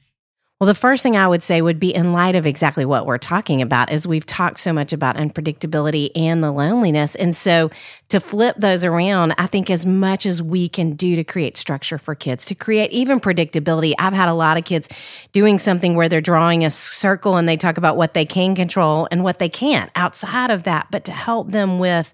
Well, 0.60 0.66
the 0.66 0.74
first 0.74 1.02
thing 1.02 1.16
I 1.16 1.26
would 1.26 1.42
say 1.42 1.62
would 1.62 1.80
be 1.80 1.94
in 1.94 2.12
light 2.12 2.34
of 2.34 2.44
exactly 2.44 2.84
what 2.84 3.06
we're 3.06 3.16
talking 3.16 3.62
about, 3.62 3.90
is 3.90 4.06
we've 4.06 4.26
talked 4.26 4.60
so 4.60 4.74
much 4.74 4.92
about 4.92 5.16
unpredictability 5.16 6.10
and 6.14 6.44
the 6.44 6.52
loneliness. 6.52 7.14
And 7.14 7.34
so 7.34 7.70
to 8.10 8.20
flip 8.20 8.56
those 8.58 8.84
around, 8.84 9.32
I 9.38 9.46
think 9.46 9.70
as 9.70 9.86
much 9.86 10.26
as 10.26 10.42
we 10.42 10.68
can 10.68 10.96
do 10.96 11.16
to 11.16 11.24
create 11.24 11.56
structure 11.56 11.96
for 11.96 12.14
kids, 12.14 12.44
to 12.44 12.54
create 12.54 12.92
even 12.92 13.20
predictability. 13.20 13.94
I've 13.98 14.12
had 14.12 14.28
a 14.28 14.34
lot 14.34 14.58
of 14.58 14.66
kids 14.66 14.90
doing 15.32 15.56
something 15.56 15.94
where 15.94 16.10
they're 16.10 16.20
drawing 16.20 16.62
a 16.62 16.68
circle 16.68 17.36
and 17.38 17.48
they 17.48 17.56
talk 17.56 17.78
about 17.78 17.96
what 17.96 18.12
they 18.12 18.26
can 18.26 18.54
control 18.54 19.08
and 19.10 19.24
what 19.24 19.38
they 19.38 19.48
can't 19.48 19.90
outside 19.96 20.50
of 20.50 20.64
that, 20.64 20.88
but 20.90 21.04
to 21.04 21.12
help 21.12 21.52
them 21.52 21.78
with 21.78 22.12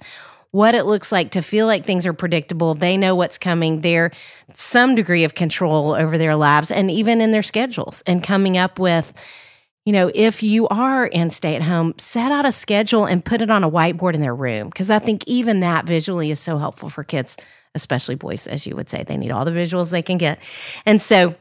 what 0.50 0.74
it 0.74 0.84
looks 0.86 1.12
like 1.12 1.32
to 1.32 1.42
feel 1.42 1.66
like 1.66 1.84
things 1.84 2.06
are 2.06 2.12
predictable. 2.12 2.74
They 2.74 2.96
know 2.96 3.14
what's 3.14 3.38
coming. 3.38 3.80
They're 3.80 4.10
some 4.54 4.94
degree 4.94 5.24
of 5.24 5.34
control 5.34 5.94
over 5.94 6.16
their 6.16 6.36
lives 6.36 6.70
and 6.70 6.90
even 6.90 7.20
in 7.20 7.30
their 7.30 7.42
schedules 7.42 8.02
and 8.06 8.22
coming 8.22 8.56
up 8.56 8.78
with, 8.78 9.12
you 9.84 9.92
know, 9.92 10.10
if 10.14 10.42
you 10.42 10.66
are 10.68 11.06
in 11.06 11.30
stay 11.30 11.54
at 11.54 11.62
home, 11.62 11.94
set 11.98 12.32
out 12.32 12.46
a 12.46 12.52
schedule 12.52 13.04
and 13.04 13.24
put 13.24 13.42
it 13.42 13.50
on 13.50 13.64
a 13.64 13.70
whiteboard 13.70 14.14
in 14.14 14.20
their 14.20 14.34
room. 14.34 14.70
Cause 14.70 14.90
I 14.90 14.98
think 14.98 15.24
even 15.26 15.60
that 15.60 15.84
visually 15.84 16.30
is 16.30 16.40
so 16.40 16.58
helpful 16.58 16.88
for 16.88 17.04
kids, 17.04 17.36
especially 17.74 18.14
boys, 18.14 18.46
as 18.46 18.66
you 18.66 18.74
would 18.76 18.88
say. 18.88 19.04
They 19.04 19.16
need 19.16 19.30
all 19.30 19.44
the 19.44 19.50
visuals 19.50 19.90
they 19.90 20.02
can 20.02 20.18
get. 20.18 20.38
And 20.84 21.00
so, 21.00 21.34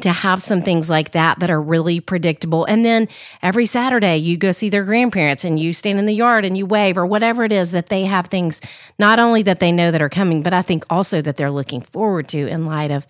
to 0.00 0.10
have 0.10 0.42
some 0.42 0.60
things 0.60 0.90
like 0.90 1.12
that 1.12 1.38
that 1.38 1.50
are 1.50 1.62
really 1.62 2.00
predictable. 2.00 2.64
And 2.64 2.84
then 2.84 3.08
every 3.42 3.64
Saturday, 3.64 4.16
you 4.16 4.36
go 4.36 4.50
see 4.50 4.68
their 4.68 4.82
grandparents 4.82 5.44
and 5.44 5.58
you 5.58 5.72
stand 5.72 6.00
in 6.00 6.06
the 6.06 6.14
yard 6.14 6.44
and 6.44 6.58
you 6.58 6.66
wave 6.66 6.98
or 6.98 7.06
whatever 7.06 7.44
it 7.44 7.52
is 7.52 7.70
that 7.70 7.90
they 7.90 8.04
have 8.04 8.26
things 8.26 8.60
not 8.98 9.20
only 9.20 9.42
that 9.42 9.60
they 9.60 9.70
know 9.70 9.92
that 9.92 10.02
are 10.02 10.08
coming, 10.08 10.42
but 10.42 10.52
I 10.52 10.62
think 10.62 10.84
also 10.90 11.22
that 11.22 11.36
they're 11.36 11.50
looking 11.50 11.80
forward 11.80 12.26
to 12.28 12.48
in 12.48 12.66
light 12.66 12.90
of 12.90 13.06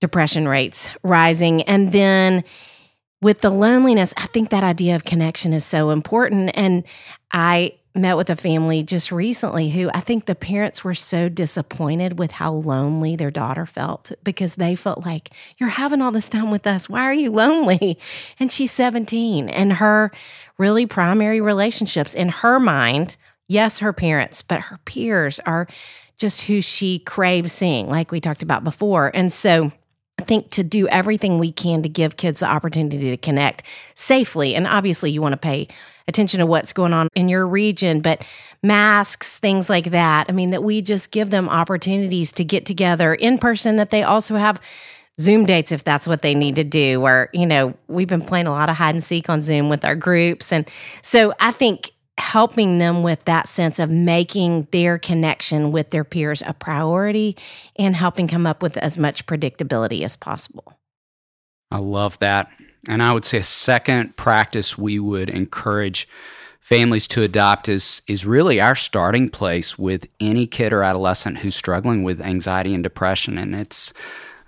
depression 0.00 0.46
rates 0.46 0.88
rising. 1.02 1.62
And 1.62 1.90
then 1.90 2.44
with 3.20 3.40
the 3.40 3.50
loneliness, 3.50 4.14
I 4.16 4.26
think 4.26 4.50
that 4.50 4.62
idea 4.62 4.94
of 4.94 5.04
connection 5.04 5.52
is 5.52 5.64
so 5.64 5.90
important. 5.90 6.52
And 6.54 6.84
I 7.32 7.72
met 7.94 8.16
with 8.16 8.28
a 8.28 8.36
family 8.36 8.82
just 8.82 9.12
recently 9.12 9.70
who 9.70 9.88
I 9.94 10.00
think 10.00 10.26
the 10.26 10.34
parents 10.34 10.82
were 10.82 10.94
so 10.94 11.28
disappointed 11.28 12.18
with 12.18 12.32
how 12.32 12.52
lonely 12.52 13.14
their 13.14 13.30
daughter 13.30 13.66
felt 13.66 14.10
because 14.24 14.56
they 14.56 14.74
felt 14.74 15.06
like, 15.06 15.30
You're 15.58 15.68
having 15.68 16.02
all 16.02 16.10
this 16.10 16.28
time 16.28 16.50
with 16.50 16.66
us. 16.66 16.88
Why 16.88 17.02
are 17.02 17.14
you 17.14 17.30
lonely? 17.30 17.98
And 18.40 18.50
she's 18.50 18.72
17. 18.72 19.48
And 19.48 19.74
her 19.74 20.10
really 20.58 20.86
primary 20.86 21.40
relationships 21.40 22.14
in 22.14 22.28
her 22.28 22.58
mind, 22.58 23.16
yes, 23.48 23.78
her 23.78 23.92
parents, 23.92 24.42
but 24.42 24.60
her 24.60 24.78
peers 24.84 25.40
are 25.40 25.68
just 26.16 26.42
who 26.42 26.60
she 26.60 26.98
craves 26.98 27.52
seeing, 27.52 27.88
like 27.88 28.10
we 28.10 28.20
talked 28.20 28.42
about 28.42 28.64
before. 28.64 29.10
And 29.14 29.32
so, 29.32 29.72
I 30.18 30.22
think 30.22 30.50
to 30.52 30.62
do 30.62 30.86
everything 30.88 31.38
we 31.38 31.50
can 31.50 31.82
to 31.82 31.88
give 31.88 32.16
kids 32.16 32.40
the 32.40 32.46
opportunity 32.46 33.10
to 33.10 33.16
connect 33.16 33.64
safely. 33.94 34.54
And 34.54 34.66
obviously, 34.66 35.10
you 35.10 35.20
want 35.20 35.32
to 35.32 35.38
pay 35.38 35.68
attention 36.06 36.40
to 36.40 36.46
what's 36.46 36.72
going 36.72 36.92
on 36.92 37.08
in 37.14 37.28
your 37.28 37.46
region, 37.46 38.00
but 38.00 38.24
masks, 38.62 39.38
things 39.38 39.70
like 39.70 39.90
that. 39.90 40.26
I 40.28 40.32
mean, 40.32 40.50
that 40.50 40.62
we 40.62 40.82
just 40.82 41.10
give 41.10 41.30
them 41.30 41.48
opportunities 41.48 42.32
to 42.32 42.44
get 42.44 42.66
together 42.66 43.14
in 43.14 43.38
person, 43.38 43.76
that 43.76 43.90
they 43.90 44.02
also 44.02 44.36
have 44.36 44.60
Zoom 45.20 45.46
dates 45.46 45.72
if 45.72 45.84
that's 45.84 46.08
what 46.08 46.22
they 46.22 46.34
need 46.34 46.56
to 46.56 46.64
do. 46.64 47.02
Or, 47.02 47.30
you 47.32 47.46
know, 47.46 47.74
we've 47.88 48.08
been 48.08 48.22
playing 48.22 48.46
a 48.46 48.50
lot 48.50 48.68
of 48.68 48.76
hide 48.76 48.94
and 48.94 49.04
seek 49.04 49.30
on 49.30 49.42
Zoom 49.42 49.68
with 49.68 49.84
our 49.84 49.94
groups. 49.94 50.52
And 50.52 50.68
so 51.02 51.32
I 51.40 51.52
think 51.52 51.92
helping 52.18 52.78
them 52.78 53.02
with 53.02 53.24
that 53.24 53.48
sense 53.48 53.78
of 53.78 53.90
making 53.90 54.68
their 54.70 54.98
connection 54.98 55.72
with 55.72 55.90
their 55.90 56.04
peers 56.04 56.42
a 56.46 56.54
priority 56.54 57.36
and 57.76 57.96
helping 57.96 58.28
come 58.28 58.46
up 58.46 58.62
with 58.62 58.76
as 58.76 58.96
much 58.98 59.26
predictability 59.26 60.02
as 60.02 60.16
possible. 60.16 60.78
I 61.70 61.78
love 61.78 62.18
that. 62.20 62.50
And 62.88 63.02
I 63.02 63.12
would 63.12 63.24
say 63.24 63.38
a 63.38 63.42
second 63.42 64.16
practice 64.16 64.76
we 64.76 64.98
would 64.98 65.30
encourage 65.30 66.08
families 66.60 67.06
to 67.06 67.22
adopt 67.22 67.68
is 67.68 68.00
is 68.06 68.24
really 68.24 68.60
our 68.60 68.74
starting 68.74 69.28
place 69.28 69.78
with 69.78 70.08
any 70.18 70.46
kid 70.46 70.72
or 70.72 70.82
adolescent 70.82 71.38
who's 71.38 71.54
struggling 71.54 72.02
with 72.02 72.20
anxiety 72.20 72.74
and 72.74 72.82
depression. 72.82 73.36
And 73.36 73.54
it's 73.54 73.92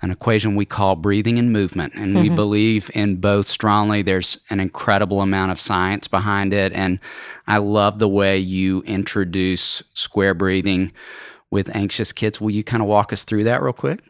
an 0.02 0.10
equation 0.10 0.56
we 0.56 0.64
call 0.64 0.96
breathing 0.96 1.38
and 1.38 1.52
movement. 1.52 1.94
And 1.94 2.14
mm-hmm. 2.14 2.22
we 2.22 2.28
believe 2.30 2.90
in 2.94 3.16
both 3.16 3.46
strongly. 3.46 4.02
There's 4.02 4.38
an 4.50 4.60
incredible 4.60 5.20
amount 5.20 5.52
of 5.52 5.60
science 5.60 6.08
behind 6.08 6.52
it. 6.52 6.72
And 6.72 7.00
I 7.46 7.58
love 7.58 7.98
the 7.98 8.08
way 8.08 8.38
you 8.38 8.82
introduce 8.82 9.82
square 9.94 10.34
breathing 10.34 10.92
with 11.50 11.74
anxious 11.74 12.12
kids. 12.12 12.40
Will 12.40 12.50
you 12.50 12.64
kind 12.64 12.82
of 12.82 12.88
walk 12.88 13.12
us 13.12 13.24
through 13.24 13.44
that 13.44 13.62
real 13.62 13.72
quick 13.72 14.00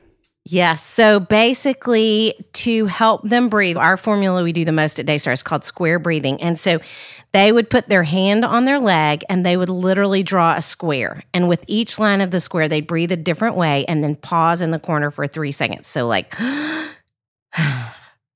Yes. 0.49 0.81
So 0.81 1.19
basically, 1.19 2.35
to 2.53 2.87
help 2.87 3.29
them 3.29 3.49
breathe, 3.49 3.77
our 3.77 3.97
formula 3.97 4.45
we 4.45 4.53
do 4.53 4.65
the 4.65 4.71
most 4.71 5.01
at 5.01 5.07
Daystar 5.07 5.33
is 5.33 5.43
called 5.43 5.65
square 5.65 5.99
breathing. 5.99 6.41
And 6.41 6.57
so 6.57 6.79
they 7.33 7.51
would 7.51 7.69
put 7.69 7.89
their 7.89 8.05
hand 8.05 8.45
on 8.45 8.65
their 8.65 8.79
leg 8.79 9.25
and 9.29 9.45
they 9.45 9.57
would 9.57 9.69
literally 9.69 10.23
draw 10.23 10.55
a 10.55 10.63
square. 10.63 11.25
And 11.35 11.49
with 11.49 11.65
each 11.67 11.99
line 11.99 12.21
of 12.21 12.31
the 12.31 12.41
square, 12.41 12.69
they'd 12.69 12.87
breathe 12.87 13.11
a 13.11 13.17
different 13.17 13.57
way 13.57 13.85
and 13.87 14.05
then 14.05 14.15
pause 14.15 14.63
in 14.63 14.71
the 14.71 14.79
corner 14.79 15.11
for 15.11 15.27
three 15.27 15.51
seconds. 15.51 15.89
So, 15.89 16.07
like, 16.07 16.33
I'm 16.41 16.85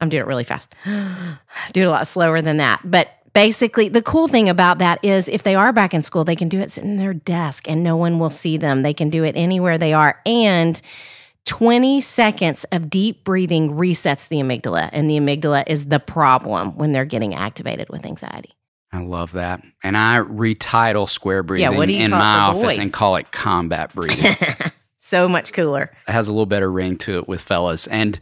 doing 0.08 0.22
it 0.22 0.26
really 0.26 0.42
fast, 0.42 0.74
do 1.72 1.82
it 1.82 1.86
a 1.86 1.90
lot 1.90 2.08
slower 2.08 2.42
than 2.42 2.56
that. 2.56 2.80
But 2.84 3.08
basically 3.34 3.88
the 3.88 4.02
cool 4.02 4.26
thing 4.26 4.48
about 4.48 4.80
that 4.80 4.98
is 5.04 5.28
if 5.28 5.44
they 5.44 5.54
are 5.54 5.72
back 5.72 5.94
in 5.94 6.02
school 6.02 6.24
they 6.24 6.34
can 6.34 6.48
do 6.48 6.58
it 6.58 6.68
sitting 6.68 6.90
in 6.90 6.96
their 6.96 7.14
desk 7.14 7.68
and 7.68 7.84
no 7.84 7.96
one 7.96 8.18
will 8.18 8.28
see 8.28 8.56
them 8.56 8.82
they 8.82 8.92
can 8.92 9.08
do 9.08 9.22
it 9.22 9.36
anywhere 9.36 9.78
they 9.78 9.92
are 9.92 10.20
and 10.26 10.82
20 11.50 12.00
seconds 12.00 12.64
of 12.70 12.88
deep 12.88 13.24
breathing 13.24 13.72
resets 13.72 14.28
the 14.28 14.36
amygdala, 14.36 14.88
and 14.92 15.10
the 15.10 15.18
amygdala 15.18 15.64
is 15.66 15.86
the 15.86 15.98
problem 15.98 16.76
when 16.76 16.92
they're 16.92 17.04
getting 17.04 17.34
activated 17.34 17.88
with 17.88 18.06
anxiety. 18.06 18.52
I 18.92 19.00
love 19.00 19.32
that. 19.32 19.60
And 19.82 19.96
I 19.96 20.20
retitle 20.20 21.08
square 21.08 21.42
breathing 21.42 21.72
yeah, 21.72 22.04
in 22.04 22.12
my 22.12 22.38
office 22.38 22.78
and 22.78 22.92
call 22.92 23.16
it 23.16 23.32
combat 23.32 23.92
breathing. 23.92 24.36
so 24.96 25.28
much 25.28 25.52
cooler. 25.52 25.90
It 26.06 26.12
has 26.12 26.28
a 26.28 26.32
little 26.32 26.46
better 26.46 26.70
ring 26.70 26.96
to 26.98 27.18
it 27.18 27.26
with 27.26 27.40
fellas. 27.40 27.88
And 27.88 28.20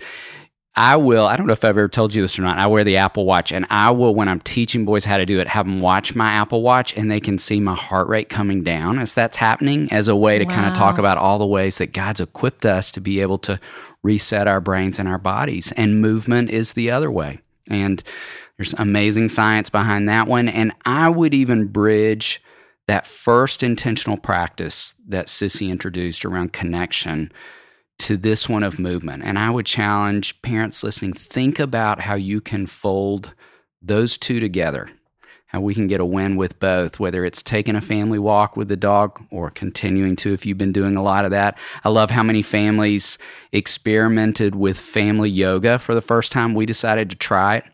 I 0.78 0.94
will, 0.94 1.26
I 1.26 1.36
don't 1.36 1.48
know 1.48 1.52
if 1.52 1.64
I've 1.64 1.70
ever 1.70 1.88
told 1.88 2.14
you 2.14 2.22
this 2.22 2.38
or 2.38 2.42
not. 2.42 2.56
I 2.56 2.68
wear 2.68 2.84
the 2.84 2.98
Apple 2.98 3.24
Watch 3.24 3.50
and 3.50 3.66
I 3.68 3.90
will, 3.90 4.14
when 4.14 4.28
I'm 4.28 4.38
teaching 4.38 4.84
boys 4.84 5.04
how 5.04 5.16
to 5.16 5.26
do 5.26 5.40
it, 5.40 5.48
have 5.48 5.66
them 5.66 5.80
watch 5.80 6.14
my 6.14 6.30
Apple 6.30 6.62
Watch 6.62 6.96
and 6.96 7.10
they 7.10 7.18
can 7.18 7.36
see 7.36 7.58
my 7.58 7.74
heart 7.74 8.06
rate 8.06 8.28
coming 8.28 8.62
down 8.62 9.00
as 9.00 9.12
that's 9.12 9.36
happening 9.36 9.88
as 9.90 10.06
a 10.06 10.14
way 10.14 10.38
to 10.38 10.44
wow. 10.44 10.54
kind 10.54 10.68
of 10.68 10.74
talk 10.74 10.98
about 10.98 11.18
all 11.18 11.40
the 11.40 11.46
ways 11.46 11.78
that 11.78 11.92
God's 11.92 12.20
equipped 12.20 12.64
us 12.64 12.92
to 12.92 13.00
be 13.00 13.20
able 13.20 13.38
to 13.38 13.58
reset 14.04 14.46
our 14.46 14.60
brains 14.60 15.00
and 15.00 15.08
our 15.08 15.18
bodies. 15.18 15.72
And 15.72 16.00
movement 16.00 16.50
is 16.50 16.74
the 16.74 16.92
other 16.92 17.10
way. 17.10 17.40
And 17.68 18.00
there's 18.56 18.74
amazing 18.74 19.30
science 19.30 19.70
behind 19.70 20.08
that 20.08 20.28
one. 20.28 20.48
And 20.48 20.72
I 20.86 21.08
would 21.08 21.34
even 21.34 21.66
bridge 21.66 22.40
that 22.86 23.04
first 23.04 23.64
intentional 23.64 24.16
practice 24.16 24.94
that 25.08 25.26
Sissy 25.26 25.70
introduced 25.70 26.24
around 26.24 26.52
connection 26.52 27.32
to 27.98 28.16
this 28.16 28.48
one 28.48 28.62
of 28.62 28.78
movement. 28.78 29.22
And 29.24 29.38
I 29.38 29.50
would 29.50 29.66
challenge 29.66 30.40
parents 30.42 30.82
listening 30.82 31.12
think 31.12 31.58
about 31.58 32.00
how 32.00 32.14
you 32.14 32.40
can 32.40 32.66
fold 32.66 33.34
those 33.82 34.16
two 34.16 34.40
together, 34.40 34.90
how 35.46 35.60
we 35.60 35.74
can 35.74 35.86
get 35.88 36.00
a 36.00 36.04
win 36.04 36.36
with 36.36 36.58
both, 36.60 37.00
whether 37.00 37.24
it's 37.24 37.42
taking 37.42 37.76
a 37.76 37.80
family 37.80 38.18
walk 38.18 38.56
with 38.56 38.68
the 38.68 38.76
dog 38.76 39.22
or 39.30 39.50
continuing 39.50 40.16
to, 40.16 40.32
if 40.32 40.46
you've 40.46 40.58
been 40.58 40.72
doing 40.72 40.96
a 40.96 41.02
lot 41.02 41.24
of 41.24 41.30
that. 41.30 41.58
I 41.84 41.88
love 41.88 42.10
how 42.10 42.22
many 42.22 42.42
families 42.42 43.18
experimented 43.52 44.54
with 44.54 44.78
family 44.78 45.30
yoga 45.30 45.78
for 45.78 45.94
the 45.94 46.00
first 46.00 46.32
time. 46.32 46.54
We 46.54 46.66
decided 46.66 47.10
to 47.10 47.16
try 47.16 47.58
it, 47.58 47.64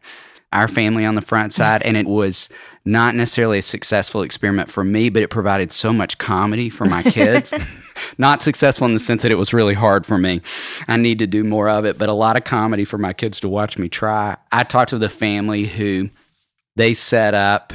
our 0.52 0.68
family 0.68 1.04
on 1.04 1.14
the 1.14 1.20
front 1.20 1.52
side, 1.52 1.82
and 1.82 1.96
it 1.96 2.06
was 2.06 2.48
not 2.84 3.14
necessarily 3.14 3.58
a 3.58 3.62
successful 3.62 4.22
experiment 4.22 4.68
for 4.68 4.84
me, 4.84 5.08
but 5.08 5.22
it 5.22 5.30
provided 5.30 5.72
so 5.72 5.92
much 5.92 6.18
comedy 6.18 6.68
for 6.68 6.84
my 6.84 7.02
kids. 7.02 7.54
not 8.18 8.42
successful 8.42 8.86
in 8.86 8.92
the 8.92 9.00
sense 9.00 9.22
that 9.22 9.30
it 9.30 9.36
was 9.36 9.54
really 9.54 9.74
hard 9.74 10.04
for 10.04 10.18
me. 10.18 10.42
I 10.86 10.96
need 10.96 11.18
to 11.20 11.26
do 11.26 11.44
more 11.44 11.68
of 11.68 11.84
it, 11.84 11.96
but 11.98 12.08
a 12.08 12.12
lot 12.12 12.36
of 12.36 12.44
comedy 12.44 12.84
for 12.84 12.98
my 12.98 13.12
kids 13.12 13.40
to 13.40 13.48
watch 13.48 13.78
me 13.78 13.88
try. 13.88 14.36
I 14.52 14.64
talked 14.64 14.90
to 14.90 14.98
the 14.98 15.08
family 15.08 15.66
who 15.66 16.10
they 16.76 16.92
set 16.92 17.34
up 17.34 17.72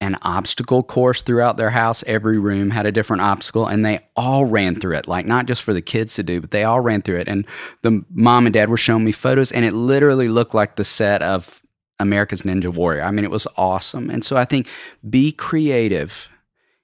an 0.00 0.18
obstacle 0.22 0.82
course 0.82 1.22
throughout 1.22 1.56
their 1.56 1.70
house. 1.70 2.02
Every 2.06 2.38
room 2.38 2.70
had 2.70 2.86
a 2.86 2.92
different 2.92 3.22
obstacle, 3.22 3.66
and 3.66 3.84
they 3.84 4.00
all 4.16 4.44
ran 4.44 4.78
through 4.78 4.96
it. 4.96 5.08
Like 5.08 5.26
not 5.26 5.46
just 5.46 5.62
for 5.62 5.72
the 5.72 5.82
kids 5.82 6.14
to 6.14 6.22
do, 6.22 6.40
but 6.40 6.50
they 6.50 6.64
all 6.64 6.80
ran 6.80 7.02
through 7.02 7.20
it. 7.20 7.28
And 7.28 7.46
the 7.82 8.04
mom 8.10 8.46
and 8.46 8.52
dad 8.52 8.68
were 8.68 8.76
showing 8.76 9.04
me 9.04 9.12
photos, 9.12 9.52
and 9.52 9.64
it 9.64 9.74
literally 9.74 10.28
looked 10.28 10.54
like 10.54 10.76
the 10.76 10.84
set 10.84 11.22
of 11.22 11.62
America's 12.02 12.42
Ninja 12.42 12.74
Warrior. 12.74 13.02
I 13.02 13.10
mean, 13.10 13.24
it 13.24 13.30
was 13.30 13.46
awesome. 13.56 14.10
And 14.10 14.24
so 14.24 14.36
I 14.36 14.44
think 14.44 14.66
be 15.08 15.32
creative 15.32 16.28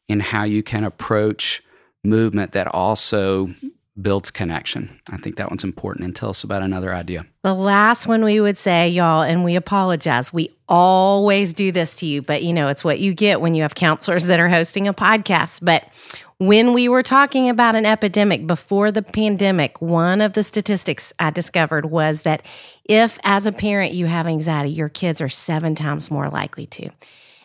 in 0.08 0.20
how 0.20 0.44
you 0.44 0.62
can 0.62 0.84
approach 0.84 1.62
movement 2.02 2.52
that 2.52 2.66
also 2.68 3.54
builds 4.00 4.30
connection. 4.30 5.00
I 5.10 5.16
think 5.16 5.36
that 5.36 5.50
one's 5.50 5.64
important. 5.64 6.04
And 6.04 6.14
tell 6.14 6.30
us 6.30 6.44
about 6.44 6.62
another 6.62 6.94
idea. 6.94 7.26
The 7.42 7.54
last 7.54 8.06
one 8.06 8.24
we 8.24 8.40
would 8.40 8.56
say, 8.56 8.88
y'all, 8.88 9.22
and 9.22 9.44
we 9.44 9.56
apologize. 9.56 10.32
We 10.32 10.50
always 10.68 11.52
do 11.52 11.72
this 11.72 11.96
to 11.96 12.06
you, 12.06 12.22
but 12.22 12.42
you 12.42 12.52
know, 12.52 12.68
it's 12.68 12.84
what 12.84 13.00
you 13.00 13.12
get 13.12 13.40
when 13.40 13.54
you 13.54 13.62
have 13.62 13.74
counselors 13.74 14.26
that 14.26 14.38
are 14.38 14.48
hosting 14.48 14.86
a 14.86 14.94
podcast. 14.94 15.64
But 15.64 15.88
when 16.38 16.72
we 16.72 16.88
were 16.88 17.02
talking 17.02 17.48
about 17.48 17.74
an 17.74 17.84
epidemic 17.84 18.46
before 18.46 18.92
the 18.92 19.02
pandemic, 19.02 19.82
one 19.82 20.20
of 20.20 20.34
the 20.34 20.44
statistics 20.44 21.12
I 21.18 21.30
discovered 21.30 21.86
was 21.86 22.22
that 22.22 22.46
if, 22.84 23.18
as 23.24 23.44
a 23.44 23.52
parent, 23.52 23.92
you 23.92 24.06
have 24.06 24.26
anxiety, 24.26 24.70
your 24.70 24.88
kids 24.88 25.20
are 25.20 25.28
seven 25.28 25.74
times 25.74 26.12
more 26.12 26.28
likely 26.28 26.66
to. 26.66 26.90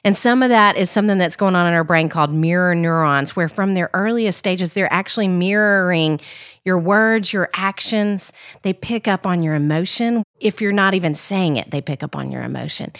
And 0.05 0.15
some 0.15 0.43
of 0.43 0.49
that 0.49 0.77
is 0.77 0.91
something 0.91 1.17
that's 1.17 1.37
going 1.37 1.55
on 1.55 1.65
in 1.65 1.73
our 1.73 1.83
brain 1.83 2.07
called 2.07 2.31
mirror 2.31 2.75
neurons, 2.75 3.35
where 3.35 3.49
from 3.49 3.73
their 3.73 3.89
earliest 3.93 4.37
stages, 4.37 4.73
they're 4.73 4.91
actually 4.91 5.29
mirroring 5.29 6.19
your 6.65 6.77
words, 6.77 7.33
your 7.33 7.49
actions. 7.55 8.31
They 8.61 8.73
pick 8.73 9.07
up 9.07 9.25
on 9.25 9.41
your 9.43 9.55
emotion. 9.55 10.23
If 10.39 10.61
you're 10.61 10.71
not 10.71 10.93
even 10.93 11.15
saying 11.15 11.57
it, 11.57 11.71
they 11.71 11.81
pick 11.81 12.03
up 12.03 12.15
on 12.15 12.31
your 12.31 12.43
emotion. 12.43 12.91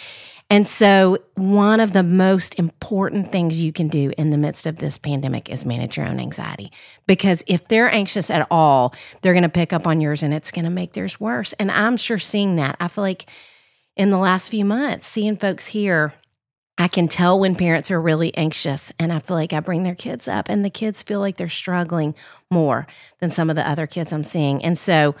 And 0.54 0.68
so, 0.68 1.18
one 1.34 1.80
of 1.80 1.92
the 1.92 2.04
most 2.04 2.60
important 2.60 3.32
things 3.32 3.60
you 3.60 3.72
can 3.72 3.88
do 3.88 4.12
in 4.16 4.30
the 4.30 4.38
midst 4.38 4.66
of 4.66 4.76
this 4.76 4.98
pandemic 4.98 5.50
is 5.50 5.64
manage 5.64 5.96
your 5.96 6.06
own 6.06 6.20
anxiety. 6.20 6.70
Because 7.08 7.42
if 7.48 7.66
they're 7.66 7.90
anxious 7.92 8.30
at 8.30 8.46
all, 8.52 8.94
they're 9.20 9.32
going 9.32 9.42
to 9.42 9.48
pick 9.48 9.72
up 9.72 9.84
on 9.84 10.00
yours 10.00 10.22
and 10.22 10.32
it's 10.32 10.52
going 10.52 10.64
to 10.64 10.70
make 10.70 10.92
theirs 10.92 11.18
worse. 11.18 11.54
And 11.54 11.72
I'm 11.72 11.96
sure 11.96 12.20
seeing 12.20 12.54
that, 12.54 12.76
I 12.78 12.86
feel 12.86 13.02
like 13.02 13.28
in 13.96 14.10
the 14.10 14.16
last 14.16 14.48
few 14.48 14.64
months, 14.64 15.08
seeing 15.08 15.36
folks 15.36 15.66
here, 15.66 16.14
I 16.78 16.86
can 16.86 17.08
tell 17.08 17.40
when 17.40 17.56
parents 17.56 17.90
are 17.90 18.00
really 18.00 18.32
anxious 18.36 18.92
and 19.00 19.12
I 19.12 19.18
feel 19.18 19.36
like 19.36 19.52
I 19.52 19.58
bring 19.58 19.82
their 19.82 19.96
kids 19.96 20.28
up 20.28 20.48
and 20.48 20.64
the 20.64 20.70
kids 20.70 21.02
feel 21.02 21.18
like 21.18 21.36
they're 21.36 21.48
struggling 21.48 22.14
more 22.48 22.86
than 23.18 23.32
some 23.32 23.50
of 23.50 23.56
the 23.56 23.68
other 23.68 23.88
kids 23.88 24.12
I'm 24.12 24.22
seeing. 24.22 24.62
And 24.64 24.78
so, 24.78 25.16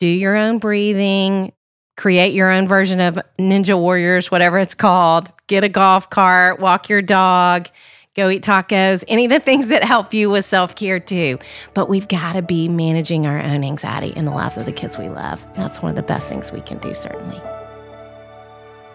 do 0.00 0.06
your 0.06 0.36
own 0.36 0.58
breathing, 0.58 1.54
create 1.96 2.34
your 2.34 2.50
own 2.50 2.68
version 2.68 3.00
of 3.00 3.18
Ninja 3.38 3.78
Warriors, 3.78 4.30
whatever 4.30 4.58
it's 4.58 4.74
called. 4.74 5.32
Get 5.46 5.64
a 5.64 5.68
golf 5.68 6.10
cart, 6.10 6.60
walk 6.60 6.88
your 6.88 7.02
dog, 7.02 7.68
go 8.14 8.28
eat 8.28 8.42
tacos, 8.42 9.04
any 9.08 9.24
of 9.24 9.30
the 9.30 9.40
things 9.40 9.68
that 9.68 9.82
help 9.82 10.12
you 10.14 10.30
with 10.30 10.44
self 10.44 10.76
care 10.76 11.00
too. 11.00 11.38
But 11.74 11.88
we've 11.88 12.08
got 12.08 12.34
to 12.34 12.42
be 12.42 12.68
managing 12.68 13.26
our 13.26 13.40
own 13.40 13.64
anxiety 13.64 14.08
in 14.08 14.24
the 14.24 14.30
lives 14.30 14.58
of 14.58 14.66
the 14.66 14.72
kids 14.72 14.98
we 14.98 15.08
love. 15.08 15.44
That's 15.54 15.82
one 15.82 15.90
of 15.90 15.96
the 15.96 16.02
best 16.02 16.28
things 16.28 16.52
we 16.52 16.60
can 16.60 16.78
do, 16.78 16.94
certainly. 16.94 17.40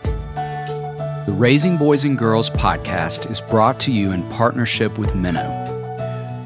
The 0.04 1.38
Raising 1.38 1.78
Boys 1.78 2.04
and 2.04 2.18
Girls 2.18 2.50
podcast 2.50 3.30
is 3.30 3.42
brought 3.42 3.80
to 3.82 3.92
you 3.92 4.12
in 4.12 4.28
partnership 4.30 4.98
with 4.98 5.16
Minnow. 5.16 5.60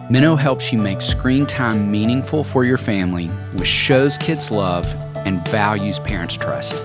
Minnow 0.09 0.35
helps 0.35 0.71
you 0.71 0.77
make 0.77 1.01
screen 1.01 1.47
time 1.47 1.89
meaningful 1.89 2.43
for 2.43 2.63
your 2.63 2.77
family 2.77 3.29
with 3.55 3.65
shows 3.65 4.17
kids 4.19 4.51
love 4.51 4.93
and 5.25 5.45
values 5.47 5.97
parents 5.99 6.37
trust. 6.37 6.81